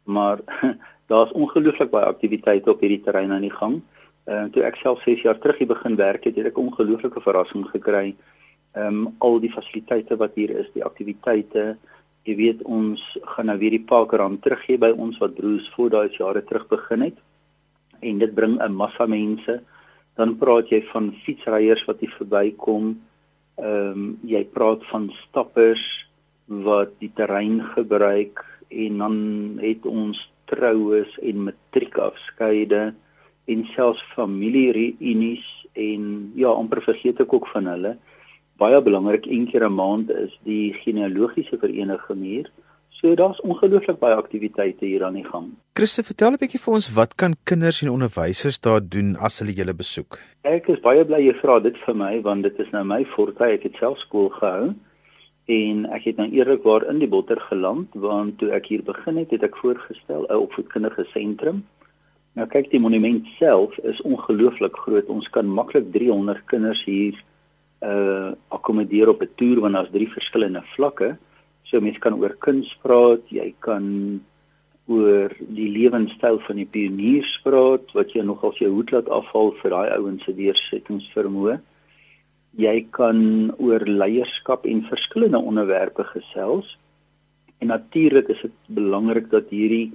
Maar 0.03 0.39
daar's 1.11 1.31
ongelooflik 1.31 1.89
baie 1.89 2.05
aktiwiteite 2.05 2.71
op 2.71 2.79
hierdie 2.79 3.03
terrein 3.03 3.31
aan 3.31 3.47
die 3.47 3.57
gang. 3.59 3.81
Ehm 4.27 4.45
uh, 4.45 4.51
toe 4.51 4.63
ek 4.67 4.75
self 4.75 5.01
6 5.03 5.21
jaar 5.23 5.37
terug 5.39 5.57
hier 5.57 5.67
begin 5.67 5.95
werk 5.95 6.23
het, 6.27 6.35
het 6.35 6.45
ek 6.45 6.57
'n 6.57 6.67
ongelooflike 6.67 7.21
verrassing 7.21 7.67
gekry. 7.71 8.15
Ehm 8.75 9.07
um, 9.07 9.15
al 9.17 9.39
die 9.39 9.51
fasiliteite 9.51 10.17
wat 10.17 10.35
hier 10.35 10.51
is, 10.51 10.67
die 10.73 10.83
aktiwiteite, 10.83 11.77
jy 12.27 12.35
weet 12.35 12.63
ons 12.63 13.01
gaan 13.23 13.47
nou 13.47 13.57
weer 13.57 13.71
die 13.77 13.87
parkrand 13.87 14.41
teruggee 14.43 14.77
by 14.77 14.91
ons 14.91 15.17
wat 15.17 15.35
broers 15.35 15.69
voor 15.75 15.89
daai 15.89 16.09
jare 16.11 16.43
terug 16.43 16.67
begin 16.67 17.01
het. 17.01 17.17
En 17.99 18.19
dit 18.19 18.33
bring 18.35 18.59
'n 18.61 18.75
massa 18.75 19.05
mense. 19.05 19.61
Dan 20.15 20.37
praat 20.37 20.69
jy 20.69 20.81
van 20.91 21.13
fietsryers 21.23 21.85
wat 21.85 21.99
hier 21.99 22.15
verbykom. 22.17 22.99
Ehm 23.57 23.91
um, 23.91 24.19
jy 24.23 24.43
praat 24.43 24.85
van 24.91 25.09
stappers, 25.23 26.06
wat 26.47 26.95
die 26.99 27.11
terrein 27.15 27.61
gebruik 27.75 28.43
en 28.67 28.97
dan 28.97 29.15
het 29.61 29.85
ons 29.85 30.19
troues 30.51 31.11
en 31.23 31.43
matriekafskeide 31.49 32.93
en 33.47 33.65
selfs 33.75 34.03
familiereunies 34.15 35.45
en 35.73 36.31
ja 36.35 36.51
amper 36.51 36.81
vergeet 36.83 37.19
ek 37.23 37.33
ook 37.33 37.47
van 37.53 37.67
hulle. 37.71 37.97
Baie 38.57 38.79
belangrik 38.81 39.27
een 39.27 39.45
keer 39.51 39.67
'n 39.67 39.75
maand 39.75 40.09
is 40.09 40.33
die 40.43 40.73
genealogiese 40.83 41.57
vereniging 41.57 42.23
hier. 42.23 42.49
So 42.89 43.15
daar's 43.15 43.41
ongelooflik 43.41 43.99
baie 43.99 44.15
aktiwiteite 44.15 44.85
hier 44.85 45.03
aan 45.05 45.13
die 45.13 45.27
gang. 45.27 45.51
Christo 45.73 46.01
vertel 46.03 46.31
'n 46.31 46.41
bietjie 46.41 46.59
vir 46.59 46.73
ons 46.73 46.93
wat 46.93 47.15
kan 47.15 47.35
kinders 47.43 47.81
en 47.81 47.89
onderwysers 47.89 48.59
daar 48.59 48.81
doen 48.81 49.15
as 49.15 49.39
hulle 49.39 49.53
julle 49.53 49.73
besoek? 49.73 50.17
Ek 50.43 50.67
is 50.67 50.79
baie 50.79 51.05
bly 51.05 51.21
jy 51.21 51.33
vra 51.33 51.59
dit 51.59 51.77
vir 51.85 51.95
my 51.95 52.21
want 52.21 52.43
dit 52.43 52.59
is 52.59 52.71
nou 52.71 52.83
my 52.83 53.05
forte. 53.05 53.43
Ek 53.43 53.63
het 53.63 53.75
self 53.75 53.99
skool 53.99 54.29
gehou 54.29 54.73
en 55.47 55.85
ek 55.95 56.09
het 56.09 56.17
nou 56.19 56.27
eerlikwaar 56.35 56.83
in 56.91 56.99
die 56.99 57.07
botter 57.07 57.39
geland 57.47 57.93
want 57.95 58.35
toe 58.41 58.51
ek 58.55 58.67
hier 58.67 58.83
begin 58.83 59.19
het 59.21 59.31
het 59.31 59.43
ek 59.47 59.55
voorgestel 59.63 60.27
'n 60.27 60.43
opvoedkundige 60.43 61.05
sentrum. 61.13 61.63
Nou 62.35 62.47
kyk 62.47 62.69
die 62.71 62.79
monument 62.79 63.25
self 63.39 63.77
is 63.77 64.01
ongelooflik 64.01 64.75
groot. 64.75 65.07
Ons 65.07 65.27
kan 65.29 65.47
maklik 65.47 65.91
300 65.91 66.43
kinders 66.45 66.83
hier 66.83 67.15
uh 67.81 68.31
akkommodeer 68.49 69.09
op 69.09 69.21
'n 69.21 69.29
toer 69.35 69.59
want 69.59 69.73
daar's 69.73 69.91
drie 69.91 70.09
verskillende 70.11 70.63
vlakke. 70.75 71.17
So 71.63 71.79
mense 71.81 71.99
kan 71.99 72.13
oor 72.13 72.35
kuns 72.39 72.77
praat, 72.81 73.23
jy 73.29 73.53
kan 73.59 74.21
oor 74.87 75.31
die 75.39 75.69
lewenstyl 75.69 76.39
van 76.39 76.55
die 76.55 76.65
pioniers 76.65 77.39
praat 77.43 77.91
wat 77.93 78.11
jy 78.11 78.21
nogal 78.21 78.51
jou 78.51 78.71
hoed 78.71 78.91
laat 78.91 79.09
afval 79.09 79.51
vir 79.61 79.71
daai 79.71 79.89
ouens 79.97 80.23
se 80.23 80.33
deursettingsvermoë 80.33 81.59
jy 82.57 82.87
kan 82.95 83.19
oor 83.61 83.85
leierskap 83.85 84.65
en 84.65 84.81
verskillende 84.89 85.37
onderwerpe 85.37 86.03
gesels. 86.09 86.77
En 87.61 87.69
natuurlik 87.69 88.29
is 88.33 88.41
dit 88.41 88.57
belangrik 88.67 89.29
dat 89.29 89.53
hierdie 89.53 89.93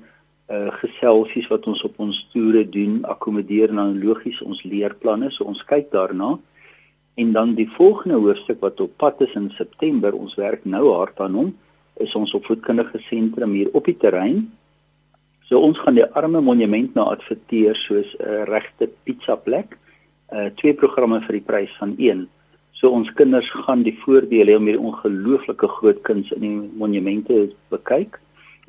uh 0.53 0.71
geselsies 0.83 1.47
wat 1.49 1.67
ons 1.71 1.83
op 1.87 1.99
ons 2.03 2.17
toere 2.33 2.65
doen 2.69 3.01
akkommodeer 3.09 3.73
na 3.73 3.87
logies 3.95 4.41
ons 4.43 4.63
leerplanne. 4.67 5.31
So 5.31 5.47
ons 5.49 5.63
kyk 5.71 5.91
daarna. 5.95 6.37
En 7.15 7.33
dan 7.33 7.55
die 7.55 7.69
volgende 7.77 8.19
hoofstuk 8.21 8.61
wat 8.61 8.81
op 8.81 8.97
pad 8.97 9.21
is 9.21 9.35
in 9.39 9.51
September, 9.57 10.15
ons 10.15 10.35
werk 10.41 10.65
nou 10.65 10.93
hard 10.95 11.21
aan 11.21 11.35
hom, 11.37 11.55
is 12.01 12.15
ons 12.17 12.35
opvoedkundige 12.35 12.99
sentrum 13.09 13.53
hier 13.53 13.71
op 13.77 13.85
die 13.85 13.97
terrein. 13.97 14.47
So 15.49 15.61
ons 15.61 15.79
gaan 15.85 15.99
die 15.99 16.07
arme 16.17 16.41
monument 16.41 16.95
nou 16.95 17.07
adverteer 17.13 17.77
soos 17.77 18.15
'n 18.19 18.23
uh, 18.23 18.45
regte 18.49 18.91
pizza 19.05 19.37
plek. 19.37 19.79
Uh 20.33 20.51
twee 20.57 20.75
programme 20.75 21.21
vir 21.27 21.33
die 21.41 21.47
prys 21.47 21.75
van 21.79 21.95
een. 21.99 22.29
So 22.83 22.91
ons 22.91 23.07
kinders 23.15 23.47
gaan 23.63 23.85
die 23.87 23.95
voordele 24.03 24.51
hê 24.51 24.59
om 24.59 24.65
hierdie 24.67 24.83
ongelooflike 24.83 25.69
groot 25.77 26.01
kuns 26.03 26.33
in 26.35 26.43
die 26.43 26.55
monumente 26.81 27.37
bekyk 27.71 28.17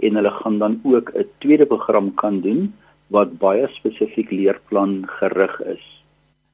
en 0.06 0.20
hulle 0.20 0.32
gaan 0.36 0.60
dan 0.62 0.76
ook 0.86 1.10
'n 1.18 1.26
tweede 1.42 1.66
program 1.66 2.12
kan 2.22 2.38
doen 2.46 2.70
wat 3.10 3.40
baie 3.42 3.66
spesifiek 3.74 4.30
leerplan 4.30 4.94
gerig 5.18 5.56
is. 5.66 5.82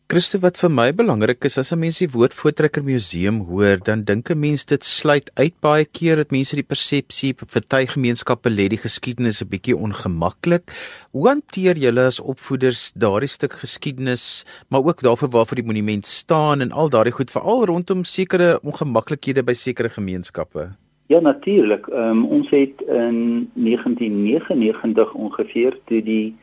Christo 0.10 0.40
wat 0.42 0.58
vir 0.58 0.72
my 0.74 0.88
belangrik 0.98 1.46
is 1.46 1.60
as 1.62 1.70
'n 1.72 1.78
mens 1.80 2.00
die 2.02 2.10
woord 2.10 2.34
Voortrekker 2.34 2.82
Museum 2.82 3.46
hoor, 3.46 3.78
dan 3.78 4.02
dink 4.02 4.32
'n 4.32 4.40
mens 4.40 4.66
dit 4.66 4.84
sluit 4.84 5.30
uit 5.38 5.54
baie 5.62 5.86
keer 5.86 6.16
dat 6.16 6.32
mense 6.32 6.56
die 6.56 6.66
persepsie 6.66 7.36
vir 7.38 7.62
tye 7.62 7.86
gemeenskappe 7.86 8.50
lê 8.50 8.66
die 8.70 8.82
geskiedenis 8.86 9.44
'n 9.44 9.50
bietjie 9.54 9.78
ongemaklik. 9.78 10.74
Hoe 11.12 11.28
hanteer 11.28 11.78
julle 11.78 12.02
as 12.08 12.20
opvoeders 12.20 12.92
daardie 12.98 13.30
stuk 13.30 13.54
geskiedenis, 13.54 14.46
maar 14.70 14.82
ook 14.82 15.04
daarvoor 15.04 15.30
waarvoor 15.30 15.56
die 15.62 15.70
monument 15.70 16.06
staan 16.08 16.62
en 16.62 16.72
al 16.72 16.90
daardie 16.90 17.14
goed 17.14 17.30
veral 17.30 17.66
rondom 17.66 18.04
sekere 18.04 18.60
ongemaklikhede 18.64 19.44
by 19.44 19.54
sekere 19.54 19.90
gemeenskappe? 19.90 20.72
Ja 21.08 21.20
natuurlik. 21.20 21.88
Um, 21.88 22.26
ons 22.26 22.50
het 22.50 22.82
in 22.82 23.50
1999 23.54 25.14
ongeveer 25.14 25.78
toe 25.86 26.02
die 26.02 26.36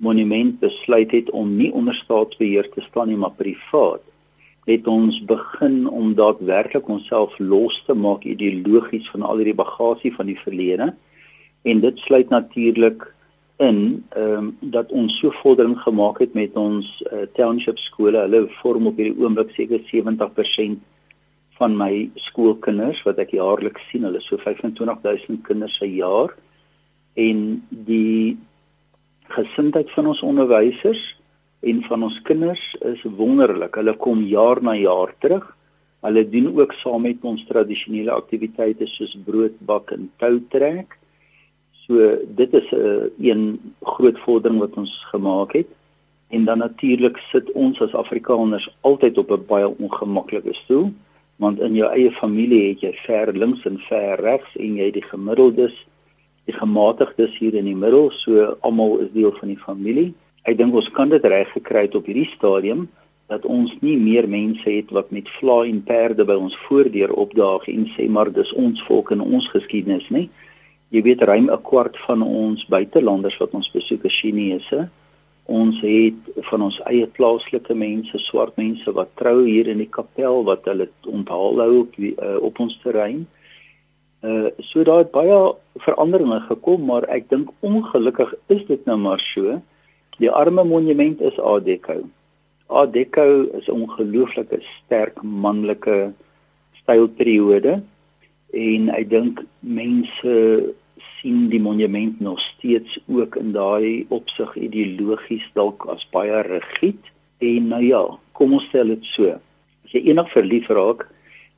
monument 0.00 0.58
besluit 0.60 1.10
het 1.12 1.30
om 1.30 1.56
nie 1.56 1.72
onder 1.72 1.94
staatsbeheer 1.94 2.68
te 2.74 2.80
staan 2.88 3.08
nie 3.12 3.20
maar 3.20 3.36
privaat 3.36 4.04
het 4.70 4.86
ons 4.86 5.16
begin 5.24 5.88
om 5.88 6.14
daadwerklik 6.14 6.88
onsself 6.88 7.38
los 7.38 7.76
te 7.86 7.94
maak 7.94 8.24
ideologies 8.28 9.08
van 9.10 9.22
al 9.22 9.40
hierdie 9.40 9.56
bagasie 9.56 10.12
van 10.14 10.28
die 10.28 10.38
verlede. 10.44 10.92
En 11.62 11.80
dit 11.80 11.98
sluit 12.06 12.28
natuurlik 12.28 13.06
in 13.60 14.04
ehm 14.16 14.36
um, 14.36 14.52
dat 14.60 14.92
ons 14.92 15.18
so 15.20 15.32
vordering 15.42 15.78
gemaak 15.78 16.18
het 16.18 16.34
met 16.34 16.56
ons 16.56 16.86
uh, 17.12 17.26
township 17.36 17.78
skole. 17.78 18.18
Hulle 18.18 18.46
vorm 18.60 18.86
op 18.86 18.96
hierdie 18.96 19.18
oomblik 19.20 19.50
seker 19.56 19.82
70% 19.88 20.78
van 21.60 21.76
my 21.76 22.10
skoolkinders 22.14 23.02
wat 23.04 23.18
ek 23.20 23.34
jaarliks 23.36 23.84
sien. 23.90 24.06
Hulle 24.08 24.20
so 24.24 24.40
25000 24.40 25.42
kinders 25.44 25.76
per 25.78 25.88
jaar. 25.92 26.36
En 27.14 27.62
die 27.68 28.38
gesindheid 29.32 29.90
van 29.90 30.06
ons 30.06 30.22
onderwysers 30.22 31.00
en 31.60 31.82
van 31.82 32.02
ons 32.02 32.20
kinders 32.22 32.62
is 32.92 33.02
wonderlik. 33.16 33.74
Hulle 33.74 33.96
kom 33.96 34.22
jaar 34.28 34.62
na 34.62 34.74
jaar 34.74 35.12
terug. 35.18 35.44
Hulle 36.00 36.24
doen 36.28 36.48
ook 36.56 36.72
saam 36.80 37.02
met 37.04 37.24
ons 37.28 37.44
tradisionele 37.48 38.12
aktiwiteite 38.14 38.86
soos 38.88 39.16
broodbak 39.26 39.92
en 39.96 40.08
toutrek. 40.22 40.96
So 41.84 42.16
dit 42.36 42.54
is 42.54 42.70
'n 42.72 42.76
uh, 42.76 43.28
een 43.28 43.74
groot 43.82 44.18
vordering 44.24 44.60
wat 44.60 44.76
ons 44.76 45.04
gemaak 45.12 45.52
het. 45.52 45.68
En 46.30 46.44
dan 46.44 46.58
natuurlik 46.58 47.16
sit 47.16 47.52
ons 47.52 47.80
as 47.80 47.94
Afrikaners 47.94 48.68
altyd 48.80 49.18
op 49.18 49.30
'n 49.30 49.46
baie 49.46 49.68
ongemaklike 49.78 50.54
stoel, 50.54 50.92
want 51.36 51.60
in 51.60 51.74
jou 51.74 51.92
eie 51.92 52.10
familie 52.10 52.68
het 52.68 52.80
jy 52.80 52.92
ver 52.92 53.32
links 53.32 53.64
en 53.64 53.78
ver 53.78 54.20
regs 54.20 54.56
en 54.56 54.76
jy 54.76 54.90
die 54.90 55.02
gemiddeldes 55.02 55.86
die 56.50 56.58
gematigdes 56.58 57.36
hier 57.38 57.54
in 57.54 57.68
die 57.70 57.78
middel, 57.78 58.10
so 58.22 58.54
almal 58.66 58.98
is 59.04 59.12
deel 59.14 59.32
van 59.38 59.52
die 59.52 59.60
familie. 59.62 60.10
Ek 60.48 60.58
dink 60.58 60.74
ons 60.74 60.88
kan 60.96 61.12
dit 61.12 61.24
reg 61.24 61.50
gekry 61.54 61.86
het 61.86 61.96
op 61.98 62.08
hierdie 62.08 62.28
stadium 62.34 62.88
dat 63.30 63.44
ons 63.46 63.70
nie 63.84 63.94
meer 64.00 64.26
mense 64.26 64.66
het 64.66 64.90
wat 64.90 65.12
met 65.14 65.28
vlaai 65.38 65.70
en 65.70 65.82
perde 65.86 66.24
by 66.26 66.34
ons 66.34 66.56
voordeur 66.66 67.12
opdaag 67.14 67.68
en 67.70 67.84
sê 67.94 68.08
maar 68.10 68.32
dis 68.34 68.50
ons 68.58 68.80
volk 68.88 69.12
en 69.14 69.22
ons 69.22 69.46
geskiedenis 69.52 70.08
nie. 70.10 70.26
Jy 70.90 71.04
weet 71.06 71.22
ruim 71.22 71.46
'n 71.50 71.62
kwart 71.62 71.96
van 72.06 72.22
ons 72.22 72.64
buitelanders 72.66 73.38
wat 73.38 73.54
ons 73.54 73.70
besoek 73.70 74.04
is 74.04 74.18
Chinese. 74.20 74.88
Ons 75.46 75.80
het 75.80 76.20
van 76.50 76.62
ons 76.62 76.80
eie 76.90 77.06
plaaslike 77.06 77.74
mense, 77.74 78.18
swart 78.18 78.56
mense 78.56 78.92
wat 78.92 79.14
trou 79.14 79.44
hier 79.46 79.68
in 79.68 79.78
die 79.78 79.90
kapel 79.90 80.42
wat 80.44 80.64
hulle 80.64 80.88
onthaal 81.06 81.58
hou 81.58 81.80
op, 81.80 81.98
uh, 81.98 82.36
op 82.42 82.58
ons 82.58 82.78
terrein 82.82 83.26
Uh 84.20 84.50
so 84.58 84.82
daar 84.84 85.04
het 85.04 85.10
baie 85.10 85.54
veranderinge 85.80 86.40
gekom, 86.40 86.84
maar 86.84 87.06
ek 87.08 87.28
dink 87.28 87.50
ongelukkig 87.60 88.34
is 88.52 88.66
dit 88.68 88.84
nou 88.84 88.98
maar 89.00 89.20
so. 89.32 89.60
Die 90.20 90.30
arme 90.30 90.64
monument 90.64 91.20
is 91.20 91.38
Art 91.38 91.64
Deco. 91.64 92.02
Art 92.68 92.92
Deco 92.92 93.48
is 93.56 93.68
'n 93.68 93.80
ongelooflike 93.80 94.60
sterk 94.60 95.22
manlike 95.22 96.12
stylperiode 96.82 97.80
en 98.52 98.88
ek 98.88 99.08
dink 99.10 99.40
mense 99.60 100.34
sien 101.20 101.48
die 101.48 101.60
monument 101.60 102.20
nog 102.20 102.40
steeds 102.40 102.98
ook 103.08 103.36
in 103.36 103.52
daai 103.52 104.06
opsig 104.08 104.56
ideologies 104.56 105.46
dalk 105.54 105.86
as 105.86 106.06
baie 106.12 106.42
rigied 106.42 107.00
en 107.38 107.68
nou 107.68 107.82
ja, 107.84 108.02
kom 108.32 108.52
ons 108.52 108.66
stel 108.68 108.92
dit 108.92 109.04
so. 109.14 109.36
As 109.84 109.92
jy 109.92 110.04
eendag 110.10 110.28
verlief 110.32 110.68
raak, 110.68 111.06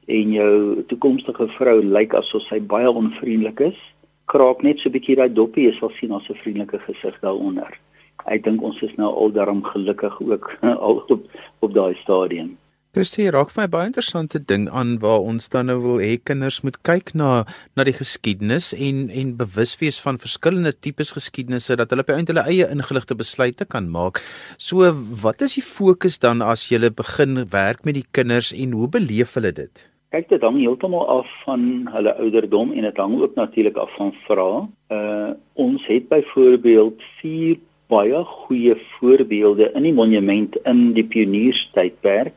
en 0.07 0.33
jou 0.33 0.83
toekomstige 0.89 1.49
vrou 1.59 1.79
lyk 1.83 2.15
asof 2.15 2.43
sy 2.49 2.61
baie 2.61 2.91
onvriendelik 2.91 3.61
is, 3.61 3.79
kraak 4.27 4.63
net 4.63 4.79
so 4.79 4.89
'n 4.89 4.93
bietjie 4.93 5.17
daai 5.17 5.29
doppie, 5.29 5.69
jy 5.69 5.75
sal 5.79 5.93
sien 6.01 6.13
as 6.13 6.29
'n 6.31 6.41
vriendelike 6.43 6.79
gesig 6.87 7.21
daaronder. 7.21 7.79
Ek 8.27 8.45
dink 8.45 8.63
ons 8.63 8.83
is 8.83 8.95
nou 8.97 9.11
al 9.15 9.33
daarom 9.33 9.63
gelukkig 9.65 10.21
ook 10.21 10.59
al 10.87 11.05
op 11.09 11.23
op 11.61 11.75
daai 11.75 11.95
stadium. 12.03 12.59
Christie 12.93 13.31
raak 13.33 13.49
vir 13.49 13.63
my 13.63 13.69
baie 13.73 13.89
interessante 13.89 14.39
ding 14.39 14.67
aan 14.69 14.99
waar 15.01 15.25
ons 15.25 15.49
dan 15.49 15.71
nou 15.71 15.79
wil 15.81 16.03
hê 16.05 16.19
kinders 16.21 16.59
moet 16.61 16.77
kyk 16.85 17.15
na 17.17 17.47
na 17.75 17.87
die 17.89 17.95
geskiedenis 17.97 18.75
en 18.77 19.09
en 19.09 19.31
bewus 19.39 19.73
wees 19.81 20.01
van 20.05 20.21
verskillende 20.21 20.75
tipes 20.77 21.15
geskiedenisse 21.17 21.77
dat 21.81 21.89
hulle 21.91 22.05
op 22.05 22.13
hulle 22.13 22.45
eie 22.53 22.69
ingeligte 22.69 23.17
besluite 23.17 23.65
kan 23.65 23.89
maak. 23.89 24.21
So 24.59 24.93
wat 25.23 25.41
is 25.41 25.55
die 25.55 25.65
fokus 25.65 26.19
dan 26.19 26.43
as 26.43 26.69
jy 26.69 26.91
begin 26.91 27.47
werk 27.49 27.85
met 27.89 27.95
die 27.95 28.07
kinders 28.13 28.53
en 28.53 28.77
hoe 28.77 28.89
beleef 28.89 29.35
hulle 29.41 29.53
dit? 29.57 29.92
Kyk 30.13 30.29
dit 30.29 30.43
hang 30.45 30.59
heeltemal 30.61 31.07
af 31.09 31.29
van 31.47 31.63
hulle 31.89 32.13
ouderdom 32.21 32.75
en 32.77 32.85
dit 32.85 32.99
hang 33.01 33.15
ook 33.17 33.35
natuurlik 33.39 33.79
af 33.81 33.93
van 33.97 34.11
vrae. 34.27 34.67
Uh 34.93 35.31
ons 35.57 35.87
het 35.89 36.09
byvoorbeeld 36.11 37.01
vier 37.21 37.57
baie 37.89 38.21
goeie 38.25 38.75
voorbeelde 38.99 39.71
in 39.73 39.87
die 39.89 39.95
monument 39.97 40.59
in 40.69 40.83
die 40.93 41.05
pionierstydperk 41.15 42.37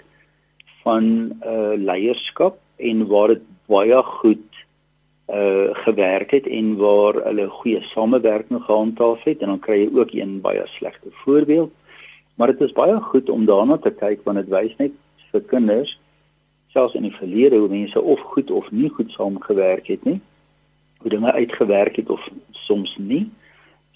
van 0.85 1.09
uh 1.43 1.75
leierskap 1.75 2.61
en 2.79 3.03
waar 3.11 3.35
dit 3.35 3.43
baie 3.67 3.99
goed 4.21 4.63
uh 5.27 5.75
gewerk 5.83 6.31
het 6.31 6.47
en 6.47 6.77
waar 6.79 7.19
hulle 7.27 7.49
goeie 7.57 7.83
samewerking 7.91 8.63
gehandhaaf 8.63 9.27
het 9.27 9.43
en 9.43 9.51
dan 9.51 9.59
kry 9.67 9.81
jy 9.83 9.91
ook 9.99 10.15
een 10.15 10.39
baie 10.41 10.63
slegte 10.77 11.11
voorbeeld. 11.25 11.75
Maar 12.39 12.55
dit 12.55 12.61
is 12.69 12.79
baie 12.79 12.95
goed 13.11 13.29
om 13.29 13.45
daarna 13.45 13.77
te 13.77 13.91
kyk 13.91 14.23
want 14.23 14.39
dit 14.45 14.55
wys 14.55 14.79
net 14.79 14.95
vir 15.31 15.47
kinders 15.51 15.97
selfs 16.75 16.97
in 16.99 17.07
die 17.07 17.15
verlede 17.15 17.61
hoe 17.61 17.71
mense 17.71 18.01
of 18.01 18.19
goed 18.35 18.51
of 18.51 18.67
nie 18.71 18.91
goed 18.91 19.11
saamgewerk 19.15 19.87
het 19.87 20.03
nie. 20.03 20.19
Hoe 20.99 21.11
dinge 21.13 21.31
uitgewerk 21.31 21.95
het 22.01 22.09
of 22.09 22.21
soms 22.67 22.95
nie. 22.99 23.25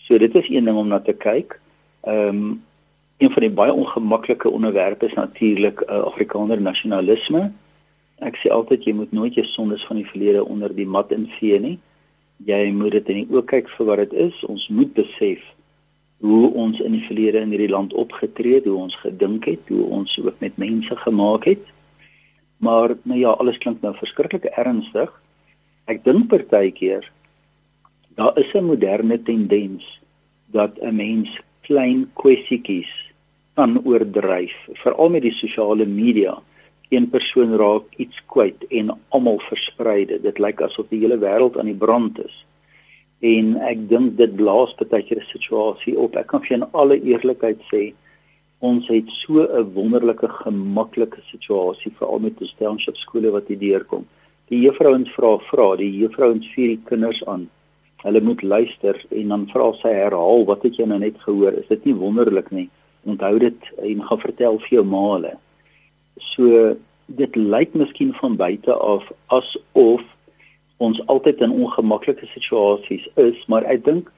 So 0.07 0.17
dit 0.17 0.35
is 0.35 0.49
een 0.49 0.65
ding 0.65 0.77
om 0.77 0.87
na 0.87 0.99
te 1.03 1.13
kyk. 1.13 1.59
Ehm 2.07 2.41
um, 2.41 2.49
een 3.19 3.31
van 3.35 3.43
die 3.43 3.51
baie 3.51 3.73
ongemaklike 3.73 4.49
onderwerpe 4.49 5.05
is 5.05 5.13
natuurlik 5.13 5.81
uh, 5.81 5.97
Afrikaner 6.07 6.61
nasionalisme. 6.61 7.49
Ek 8.23 8.37
sê 8.39 8.47
altyd 8.47 8.85
jy 8.87 8.93
moet 8.95 9.11
nooit 9.11 9.35
jou 9.35 9.43
sondes 9.43 9.83
van 9.89 9.99
die 9.99 10.07
verlede 10.07 10.45
onder 10.45 10.71
die 10.75 10.87
mat 10.87 11.11
invee 11.11 11.59
nie. 11.59 11.73
Jy 12.47 12.71
moet 12.71 12.95
dit 12.95 13.11
in 13.11 13.19
die 13.19 13.27
oë 13.35 13.43
kyk 13.51 13.67
vir 13.75 13.89
wat 13.91 13.99
dit 14.05 14.15
is. 14.29 14.39
Ons 14.47 14.69
moet 14.71 14.93
besef 14.95 15.43
hoe 16.23 16.47
ons 16.63 16.79
in 16.79 16.95
die 16.95 17.03
verlede 17.09 17.43
in 17.43 17.51
hierdie 17.51 17.71
land 17.71 17.93
opgetree 17.93 18.61
het, 18.61 18.71
hoe 18.71 18.79
ons 18.87 18.95
gedink 19.03 19.51
het, 19.51 19.67
hoe 19.67 19.83
ons 19.99 20.15
ook 20.23 20.39
met 20.39 20.55
mense 20.59 20.95
gemaak 21.03 21.47
het. 21.51 21.67
Maar 22.59 22.95
nou 23.03 23.19
ja, 23.19 23.29
alles 23.39 23.57
klink 23.57 23.81
nou 23.81 23.95
verskriklik 23.95 24.45
ernstig. 24.45 25.11
Ek 25.87 26.03
dink 26.03 26.27
partykeer 26.29 27.07
daar 28.19 28.37
is 28.37 28.53
'n 28.53 28.65
moderne 28.65 29.17
tendens 29.23 29.99
dat 30.51 30.71
'n 30.81 30.95
mens 30.95 31.29
klein 31.61 32.11
kwessietjies 32.13 32.91
kan 33.53 33.81
oordryf, 33.85 34.55
veral 34.73 35.09
met 35.09 35.21
die 35.21 35.31
sosiale 35.31 35.85
media. 35.85 36.41
Een 36.89 37.09
persoon 37.09 37.55
raak 37.55 37.83
iets 37.95 38.17
kwyt 38.25 38.63
en 38.67 38.97
almal 39.09 39.39
versprei 39.39 40.05
dit. 40.05 40.21
Dit 40.23 40.39
lyk 40.39 40.61
asof 40.61 40.87
die 40.89 40.99
hele 40.99 41.17
wêreld 41.17 41.57
aan 41.57 41.65
die 41.65 41.81
brand 41.85 42.19
is. 42.25 42.45
En 43.19 43.55
ek 43.55 43.89
dink 43.89 44.17
dit 44.17 44.35
blaas 44.35 44.75
baie 44.75 45.03
keer 45.03 45.19
'n 45.19 45.31
situasie 45.35 45.97
op. 45.97 46.15
Ek 46.15 46.27
kan 46.27 46.41
vir 46.41 46.57
in 46.57 46.71
alle 46.71 47.01
eerlikheid 47.01 47.59
sê 47.71 47.93
ons 48.59 48.87
het 48.87 49.09
so 49.23 49.41
'n 49.41 49.73
wonderlike 49.73 50.27
gemaklike 50.27 51.21
situasie 51.31 51.91
veral 51.97 52.19
met 52.19 52.39
die 52.39 52.51
township 52.57 52.97
skole 52.97 53.31
wat 53.31 53.47
hier 53.47 53.59
deurkom. 53.59 54.05
Die 54.49 54.59
juffrouens 54.59 55.09
vra 55.09 55.37
vra, 55.37 55.75
die 55.75 55.97
juffrouens 55.97 56.47
vier 56.53 56.67
die 56.67 56.83
kinders 56.85 57.25
aan. 57.25 57.49
Hulle 58.03 58.21
moet 58.21 58.41
luister 58.41 59.05
en 59.09 59.27
dan 59.27 59.47
vra 59.47 59.73
sy 59.73 59.91
herhaal, 59.93 60.45
wat 60.45 60.63
het 60.63 60.75
jy 60.75 60.85
nou 60.85 60.99
net 60.99 61.17
gehoor? 61.19 61.53
Is 61.53 61.67
dit 61.67 61.85
nie 61.85 61.95
wonderlik 61.95 62.51
nie? 62.51 62.69
Onthou 63.05 63.39
dit 63.39 63.71
en 63.77 64.03
gaan 64.03 64.19
vertel 64.19 64.59
vir 64.59 64.69
jou 64.69 64.85
maale. 64.85 65.33
So 66.17 66.75
dit 67.05 67.35
lyk 67.35 67.73
miskien 67.73 68.13
van 68.13 68.35
buite 68.35 68.73
af 68.73 69.11
asof 69.27 70.01
ons 70.77 71.01
altyd 71.07 71.41
in 71.41 71.51
ongemaklike 71.51 72.25
situasies 72.33 73.07
is, 73.15 73.39
maar 73.47 73.63
ek 73.63 73.83
dink 73.85 74.11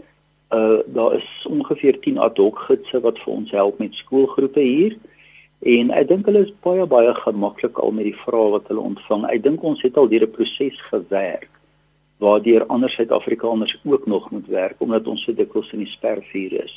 uh 0.51 0.79
daar 0.85 1.15
is 1.15 1.29
ongeveer 1.49 1.99
10 1.99 2.17
ad 2.17 2.37
hoc 2.37 2.59
gidse 2.67 2.99
wat 2.99 3.19
vir 3.19 3.33
ons 3.33 3.51
help 3.51 3.79
met 3.79 3.93
skoolgroepe 3.93 4.59
hier. 4.59 4.97
En 5.61 5.91
ek 5.91 6.07
dink 6.07 6.25
hulle 6.25 6.45
is 6.47 6.53
baie 6.65 6.85
baie 6.85 7.13
gemaklik 7.23 7.79
al 7.79 7.91
met 7.91 8.09
die 8.09 8.19
vrae 8.25 8.49
wat 8.57 8.67
hulle 8.67 8.83
ontvang. 8.91 9.27
Ek 9.29 9.43
dink 9.43 9.63
ons 9.63 9.81
het 9.81 9.97
al 9.97 10.09
deur 10.09 10.27
'n 10.27 10.31
proses 10.37 10.81
gewerk 10.89 11.49
waardeur 12.21 12.65
ander 12.65 12.89
Suid-Afrikaners 12.89 13.77
ook 13.83 14.05
nog 14.05 14.31
moet 14.31 14.47
werk 14.47 14.75
omdat 14.77 15.07
ons 15.07 15.23
so 15.23 15.33
dikwels 15.33 15.71
in 15.73 15.79
die 15.79 15.89
spervuur 15.89 16.63
is. 16.63 16.75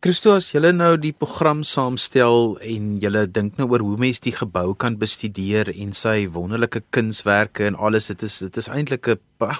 Christo 0.00 0.30
as 0.32 0.46
julle 0.48 0.70
nou 0.72 0.94
die 0.96 1.12
program 1.12 1.58
saamstel 1.60 2.54
en 2.64 2.84
julle 3.02 3.26
dink 3.28 3.58
nou 3.60 3.66
oor 3.68 3.82
hoe 3.84 3.98
mens 4.00 4.22
die 4.24 4.32
gebou 4.32 4.70
kan 4.72 4.94
bestudeer 4.96 5.68
en 5.74 5.90
sy 5.92 6.22
wonderlike 6.32 6.80
kunswerke 6.96 7.66
en 7.68 7.76
alles 7.76 8.08
dit 8.08 8.24
is 8.24 8.38
dit 8.46 8.56
is 8.62 8.70
eintlik 8.72 9.10
'n 9.10 9.18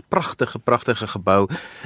pragtige 0.09 0.59
pragtige 0.59 1.11
gebou. 1.13 1.45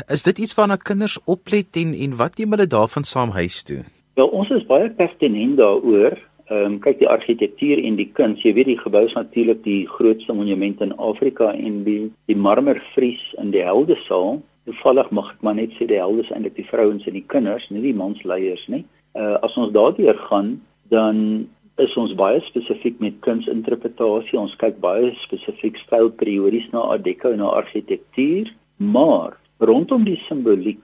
Is 0.08 0.22
dit 0.22 0.38
iets 0.38 0.54
waarna 0.54 0.76
kinders 0.76 1.18
oplet 1.26 1.66
en 1.82 1.94
en 1.94 2.16
wat 2.16 2.38
neem 2.38 2.54
hulle 2.54 2.66
daarvan 2.66 3.02
saam 3.02 3.34
huis 3.34 3.62
toe? 3.62 3.82
Wel 4.14 4.28
ons 4.28 4.50
is 4.50 4.66
baie 4.70 4.88
pertinent 4.90 5.56
daaroor. 5.56 6.14
Ehm 6.46 6.64
um, 6.64 6.78
kyk 6.78 6.98
die 6.98 7.10
argitektuur 7.10 7.82
en 7.82 7.96
die 7.96 8.10
kuns. 8.12 8.42
Jy 8.42 8.54
weet 8.54 8.70
die 8.70 8.78
gebou 8.78 9.04
is 9.04 9.18
natuurlik 9.18 9.64
die 9.64 9.88
grootste 9.88 10.32
monument 10.32 10.80
in 10.80 10.94
Afrika 10.96 11.50
en 11.50 11.82
die 11.82 12.12
die 12.26 12.36
marmerfries 12.36 13.34
in 13.42 13.50
die 13.50 13.66
Heldesaal 13.66 14.42
toevallig 14.68 15.10
mag 15.10 15.32
ek 15.34 15.42
maar 15.46 15.58
net 15.58 15.74
sê 15.76 15.88
die 15.88 16.00
helde 16.00 16.24
is 16.24 16.32
eintlik 16.32 16.56
die 16.58 16.68
vrouens 16.68 17.06
en 17.08 17.16
die 17.16 17.26
kinders, 17.32 17.66
nie 17.70 17.84
die 17.84 17.96
mansleiers 17.96 18.64
nie. 18.72 18.84
Uh 19.14 19.36
as 19.46 19.56
ons 19.60 19.72
daardeur 19.74 20.18
gaan, 20.28 20.56
dan 20.90 21.46
is 21.82 21.94
ons 21.98 22.14
baie 22.18 22.40
spesifiek 22.46 23.00
met 23.02 23.18
kunsinterpretasie. 23.26 24.38
Ons 24.38 24.54
kyk 24.60 24.78
baie 24.82 25.12
spesifiek 25.24 25.78
stylperiodies 25.82 26.70
na 26.72 26.84
Art 26.94 27.04
Deco 27.06 27.32
en 27.34 27.42
na 27.42 27.50
argitektuur, 27.62 28.52
maar 28.78 29.34
rondom 29.58 30.04
die 30.06 30.18
simboliek 30.28 30.82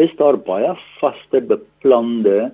is 0.00 0.10
daar 0.18 0.38
baie 0.40 0.72
vaste 0.98 1.42
beplande 1.46 2.50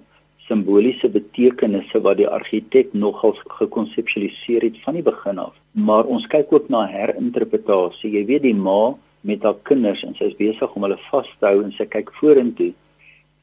simboliese 0.48 1.10
betekenisse 1.12 2.00
wat 2.04 2.18
die 2.20 2.28
argitek 2.28 2.94
nogal 2.96 3.34
gekonseptualiseer 3.58 4.64
het 4.64 4.78
van 4.84 4.96
die 4.96 5.04
begin 5.04 5.40
af. 5.42 5.52
Maar 5.72 6.08
ons 6.08 6.26
kyk 6.32 6.52
ook 6.52 6.70
na 6.72 6.86
herinterpretasie. 6.88 8.14
Jy 8.16 8.24
weet 8.30 8.46
die 8.48 8.56
ma 8.56 8.96
met 9.20 9.42
haar 9.42 9.56
kinders 9.68 10.02
en 10.06 10.14
sy 10.14 10.30
is 10.30 10.36
besig 10.38 10.74
om 10.74 10.84
hulle 10.86 10.98
vas 11.10 11.30
te 11.38 11.46
hou 11.46 11.62
en 11.62 11.72
sy 11.76 11.86
kyk 11.90 12.12
vorentoe. 12.20 12.72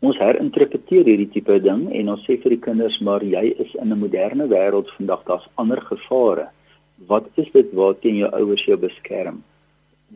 Ons 0.05 0.19
herinterpreteer 0.21 1.07
hierdie 1.07 1.31
tipe 1.33 1.55
ding 1.63 1.87
en 1.95 2.11
ons 2.13 2.25
sê 2.27 2.37
vir 2.41 2.55
die 2.55 2.63
kinders 2.67 2.97
maar 3.05 3.23
jy 3.23 3.55
is 3.63 3.73
in 3.81 3.91
'n 3.91 3.99
moderne 3.99 4.47
wêreld 4.51 4.91
vandag 4.97 5.23
daar's 5.25 5.49
ander 5.55 5.81
gevare. 5.81 6.47
Wat 7.07 7.25
is 7.35 7.51
dit 7.51 7.73
waarteen 7.73 8.15
jou 8.15 8.29
ouers 8.31 8.65
jou 8.65 8.77
beskerm? 8.77 9.43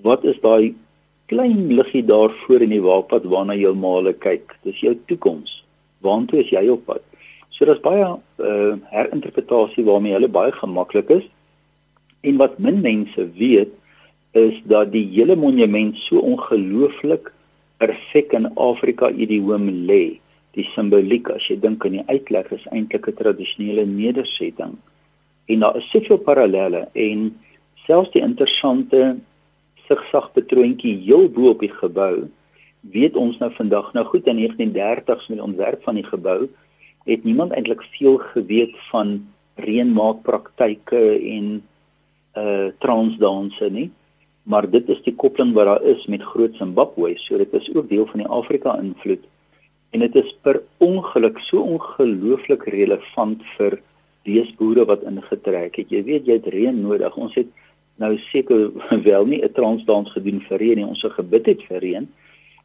Wat 0.02 0.24
is 0.24 0.40
daai 0.42 0.76
klein 1.28 1.68
liggie 1.68 2.06
daar 2.06 2.32
voor 2.46 2.62
in 2.62 2.70
die 2.70 2.82
waakpad 2.82 3.24
waarna 3.24 3.56
jou 3.56 3.74
maale 3.76 4.14
kyk? 4.14 4.56
Dis 4.64 4.80
jou 4.80 4.96
toekoms. 5.08 5.64
Waartoe 6.02 6.40
is 6.40 6.50
jy 6.50 6.68
op 6.70 6.86
pad? 6.86 7.02
So 7.50 7.66
daar's 7.66 7.82
baie 7.84 8.06
uh, 8.06 8.76
herinterpretasie 8.92 9.84
waarmee 9.84 10.14
hulle 10.16 10.32
baie 10.32 10.52
gemaklik 10.52 11.10
is. 11.10 11.26
En 12.22 12.38
wat 12.38 12.60
min 12.60 12.82
mense 12.82 13.32
weet 13.36 13.74
is 14.32 14.62
dat 14.64 14.92
die 14.92 15.06
hele 15.14 15.36
monument 15.36 15.98
so 16.06 16.20
ongelooflik 16.20 17.32
perfek 17.78 18.34
in 18.38 18.50
Afrika 18.56 19.10
idioom 19.10 19.70
lê. 19.88 20.20
Die 20.58 20.66
simboliek 20.74 21.30
as 21.34 21.48
jy 21.50 21.60
dink 21.62 21.86
aan 21.86 21.98
die 21.98 22.08
uitleg 22.08 22.52
is 22.52 22.66
eintlik 22.72 23.08
'n 23.08 23.20
tradisionele 23.22 23.86
nedersetting. 23.86 24.78
En 25.48 25.60
daar 25.60 25.78
is 25.78 25.90
soveel 25.90 26.18
parallelle 26.18 26.88
en 26.94 27.40
selfs 27.88 28.12
die 28.12 28.22
interessante 28.22 29.18
sigsag 29.88 30.32
patroontjie 30.34 30.96
heel 31.06 31.30
bo 31.30 31.50
op 31.50 31.60
die 31.60 31.74
gebou 31.74 32.30
weet 32.82 33.16
ons 33.16 33.38
nou 33.38 33.50
vandag 33.58 33.92
nou 33.94 34.06
goed 34.08 34.28
in 34.28 34.40
1930s 34.40 35.28
met 35.28 35.38
die 35.38 35.44
ontwerp 35.44 35.84
van 35.84 36.00
die 36.00 36.06
gebou 36.08 36.48
het 37.10 37.24
niemand 37.24 37.52
eintlik 37.52 37.82
veel 37.98 38.18
geweet 38.32 38.76
van 38.92 39.20
reënmaakpraktyke 39.56 41.02
en 41.20 41.48
uh 42.40 42.70
transdanse 42.80 43.70
nie 43.74 43.90
maar 44.50 44.66
dit 44.70 44.88
is 44.90 45.02
die 45.06 45.14
koppeling 45.14 45.54
wat 45.54 45.68
daar 45.70 45.84
is 45.86 46.06
met 46.10 46.26
Groot 46.26 46.56
Zimbabwe. 46.58 47.14
So 47.22 47.38
dit 47.38 47.54
is 47.54 47.70
ook 47.76 47.90
deel 47.90 48.08
van 48.10 48.24
die 48.24 48.32
Afrika 48.34 48.80
invloed. 48.82 49.22
En 49.94 50.02
dit 50.02 50.16
is 50.16 50.32
per 50.42 50.62
ongeluk 50.78 51.38
so 51.46 51.62
ongelooflik 51.62 52.66
relevant 52.74 53.44
vir 53.58 53.78
beesboere 54.26 54.88
wat 54.90 55.06
ingetrek 55.06 55.78
het. 55.78 55.94
Jy 55.94 56.02
weet 56.08 56.26
jy 56.26 56.40
het 56.40 56.50
reën 56.50 56.82
nodig. 56.82 57.14
Ons 57.18 57.38
het 57.38 57.52
nou 58.02 58.16
seker 58.32 58.72
wel 59.10 59.30
nie 59.30 59.44
'n 59.46 59.54
transdans 59.54 60.10
gedoen 60.18 60.42
vir 60.50 60.58
reën 60.58 60.82
nie. 60.82 60.90
Ons 60.90 61.06
het 61.06 61.14
gebid 61.22 61.46
het 61.46 61.64
vir 61.70 61.80
reën. 61.86 62.10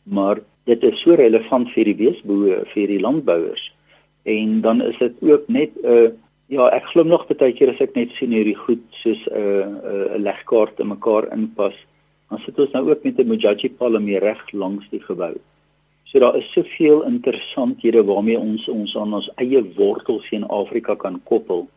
Maar 0.04 0.40
dit 0.64 0.82
is 0.82 1.00
so 1.00 1.14
relevant 1.14 1.68
vir 1.76 1.84
die 1.84 1.98
beesboere, 2.00 2.64
vir 2.72 2.88
die 2.88 3.00
landbouers. 3.00 3.72
En 4.24 4.60
dan 4.60 4.80
is 4.80 4.96
dit 4.98 5.12
ook 5.20 5.48
net 5.48 5.70
'n 5.82 5.86
uh, 5.86 6.08
ja, 6.52 6.68
ek 6.68 6.90
glo 6.92 7.02
nog 7.02 7.26
baie 7.30 7.52
keer 7.56 7.72
as 7.72 7.80
ek 7.80 7.96
net 7.96 8.12
sien 8.18 8.32
hierdie 8.34 8.58
goed 8.58 8.84
soos 9.02 9.20
'n 9.30 9.34
uh, 9.34 9.64
'n 9.64 9.76
uh, 9.94 10.18
legkaart 10.20 10.80
in 10.80 10.88
mekaar 10.88 11.32
inpas. 11.32 11.74
Dan 12.30 12.38
sit 12.44 12.58
ons 12.58 12.72
nou 12.72 12.90
ook 12.90 13.04
met 13.04 13.18
'n 13.18 13.28
Mujaji 13.28 13.68
Palme 13.78 14.18
reg 14.18 14.52
langs 14.52 14.88
die 14.90 15.00
gebou. 15.00 15.34
So 16.04 16.18
daar 16.18 16.36
is 16.36 16.52
soveel 16.52 17.02
interessanthede 17.02 18.04
waarmee 18.04 18.38
ons 18.38 18.68
ons 18.68 18.96
aan 18.96 19.14
ons 19.14 19.30
eie 19.34 19.62
wortels 19.76 20.30
in 20.30 20.44
Afrika 20.46 20.94
kan 20.94 21.20
koppel 21.24 21.68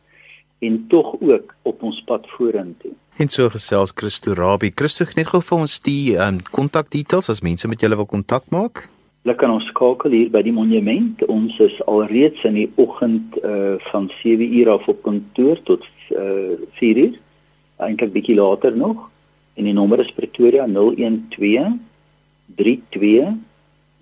en 0.60 0.86
tog 0.90 1.16
ook 1.22 1.56
op 1.62 1.84
ons 1.84 2.02
pad 2.06 2.28
vorentoe. 2.28 2.92
En 3.18 3.30
so 3.30 3.50
gesels 3.50 3.92
Christo 3.96 4.34
Rabie. 4.34 4.72
Christo, 4.76 5.06
net 5.16 5.28
gou 5.28 5.42
vir 5.42 5.58
ons 5.58 5.80
die 5.82 6.18
um, 6.22 6.38
kontakdetails 6.52 7.30
as 7.30 7.42
mense 7.42 7.68
met 7.68 7.82
julle 7.82 7.96
wil 7.96 8.06
kontak 8.06 8.46
maak. 8.50 8.90
Hulle 9.28 9.40
kan 9.42 9.52
ons 9.52 9.66
skakel 9.68 10.14
hier 10.16 10.30
by 10.32 10.40
die 10.40 10.54
monument. 10.56 11.20
Ons 11.28 11.58
is 11.60 11.74
alreeds 11.92 12.46
in 12.48 12.56
die 12.56 12.70
oggend 12.80 13.34
uh 13.44 13.76
van 13.90 14.06
7:00 14.22 14.70
af 14.72 14.88
op 14.88 15.02
kantoor 15.04 15.60
tot 15.68 15.84
uh 16.16 16.56
4:00. 16.80 17.18
Eintlik 17.84 18.14
bietjie 18.14 18.38
later 18.40 18.72
nog. 18.72 19.10
En 19.60 19.68
die 19.68 19.74
nommer 19.74 20.00
is 20.00 20.14
Pretoria 20.16 20.64
012 20.64 21.76
32 22.56 23.36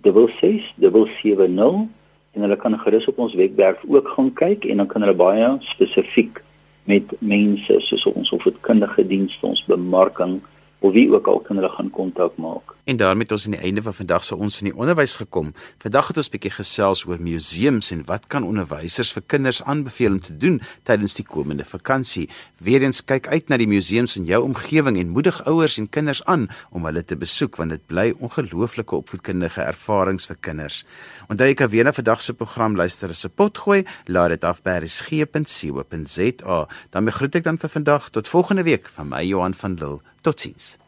6670 0.05 1.89
en 2.31 2.41
hulle 2.41 2.55
kan 2.55 2.79
gerus 2.79 3.07
op 3.09 3.17
ons 3.17 3.33
webwerf 3.33 3.81
ook 3.87 4.07
gaan 4.07 4.33
kyk 4.33 4.65
en 4.65 4.77
dan 4.77 4.87
kan 4.87 5.01
hulle 5.01 5.17
baie 5.17 5.57
spesifiek 5.59 6.43
met 6.83 7.17
mense 7.19 7.79
soos 7.79 8.05
ons 8.13 8.29
opvoedkundige 8.29 9.07
dienste, 9.07 9.45
ons 9.45 9.65
bemarking 9.65 10.41
of 10.79 10.93
wie 10.93 11.11
ook 11.13 11.27
al 11.27 11.39
kan 11.39 11.55
hulle 11.55 11.69
gaan 11.69 11.89
kontak 11.89 12.37
maak. 12.37 12.75
En 12.85 12.97
daarmee 12.97 13.23
het 13.23 13.31
ons 13.31 13.45
aan 13.45 13.51
die 13.51 13.61
einde 13.61 13.81
van 13.81 13.93
vandag 13.93 14.23
se 14.23 14.35
ons 14.35 14.59
in 14.61 14.67
die 14.69 14.75
onderwys 14.77 15.15
gekom. 15.15 15.53
Vandag 15.77 16.07
het 16.07 16.17
ons 16.17 16.27
'n 16.27 16.31
bietjie 16.31 16.51
gesels 16.51 17.05
oor 17.05 17.21
museums 17.21 17.91
en 17.91 18.05
wat 18.05 18.27
kan 18.27 18.43
onderwysers 18.43 19.11
vir 19.11 19.23
kinders 19.25 19.63
aanbeveel 19.63 20.11
om 20.11 20.19
te 20.19 20.37
doen 20.37 20.61
tydens 20.83 21.13
die 21.13 21.25
komende 21.25 21.65
vakansie. 21.65 22.29
Weereens 22.57 23.05
kyk 23.05 23.27
uit 23.27 23.49
na 23.49 23.57
die 23.57 23.67
museums 23.67 24.15
in 24.15 24.25
jou 24.25 24.43
omgewing 24.43 24.97
en 24.97 25.09
moedig 25.09 25.45
ouers 25.45 25.77
en 25.77 25.89
kinders 25.89 26.25
aan 26.25 26.47
om 26.69 26.85
hulle 26.85 27.05
te 27.05 27.17
besoek 27.17 27.55
want 27.55 27.69
dit 27.69 27.85
bly 27.85 28.13
ongelooflike 28.19 28.95
opvoedkundige 28.95 29.61
ervarings 29.61 30.25
vir 30.25 30.37
kinders. 30.39 30.85
Onthou 31.29 31.47
jy 31.47 31.53
kan 31.53 31.69
weer 31.69 31.83
na 31.83 31.93
vandag 31.93 32.21
se 32.21 32.33
program 32.33 32.75
luister 32.75 33.09
as 33.09 33.25
'n 33.25 33.31
potgooi, 33.35 33.85
laat 34.05 34.29
dit 34.29 34.43
af 34.43 34.61
by 34.61 34.77
resgep.co.za. 34.79 36.67
Dan 36.89 37.11
groet 37.11 37.35
ek 37.35 37.43
dan 37.43 37.57
vir 37.57 37.69
vandag 37.69 38.09
tot 38.09 38.27
volgende 38.27 38.63
week 38.63 38.87
van 38.87 39.07
my 39.07 39.23
Johan 39.23 39.53
van 39.53 39.73
Lille. 39.73 39.99
Totsiens. 40.25 40.79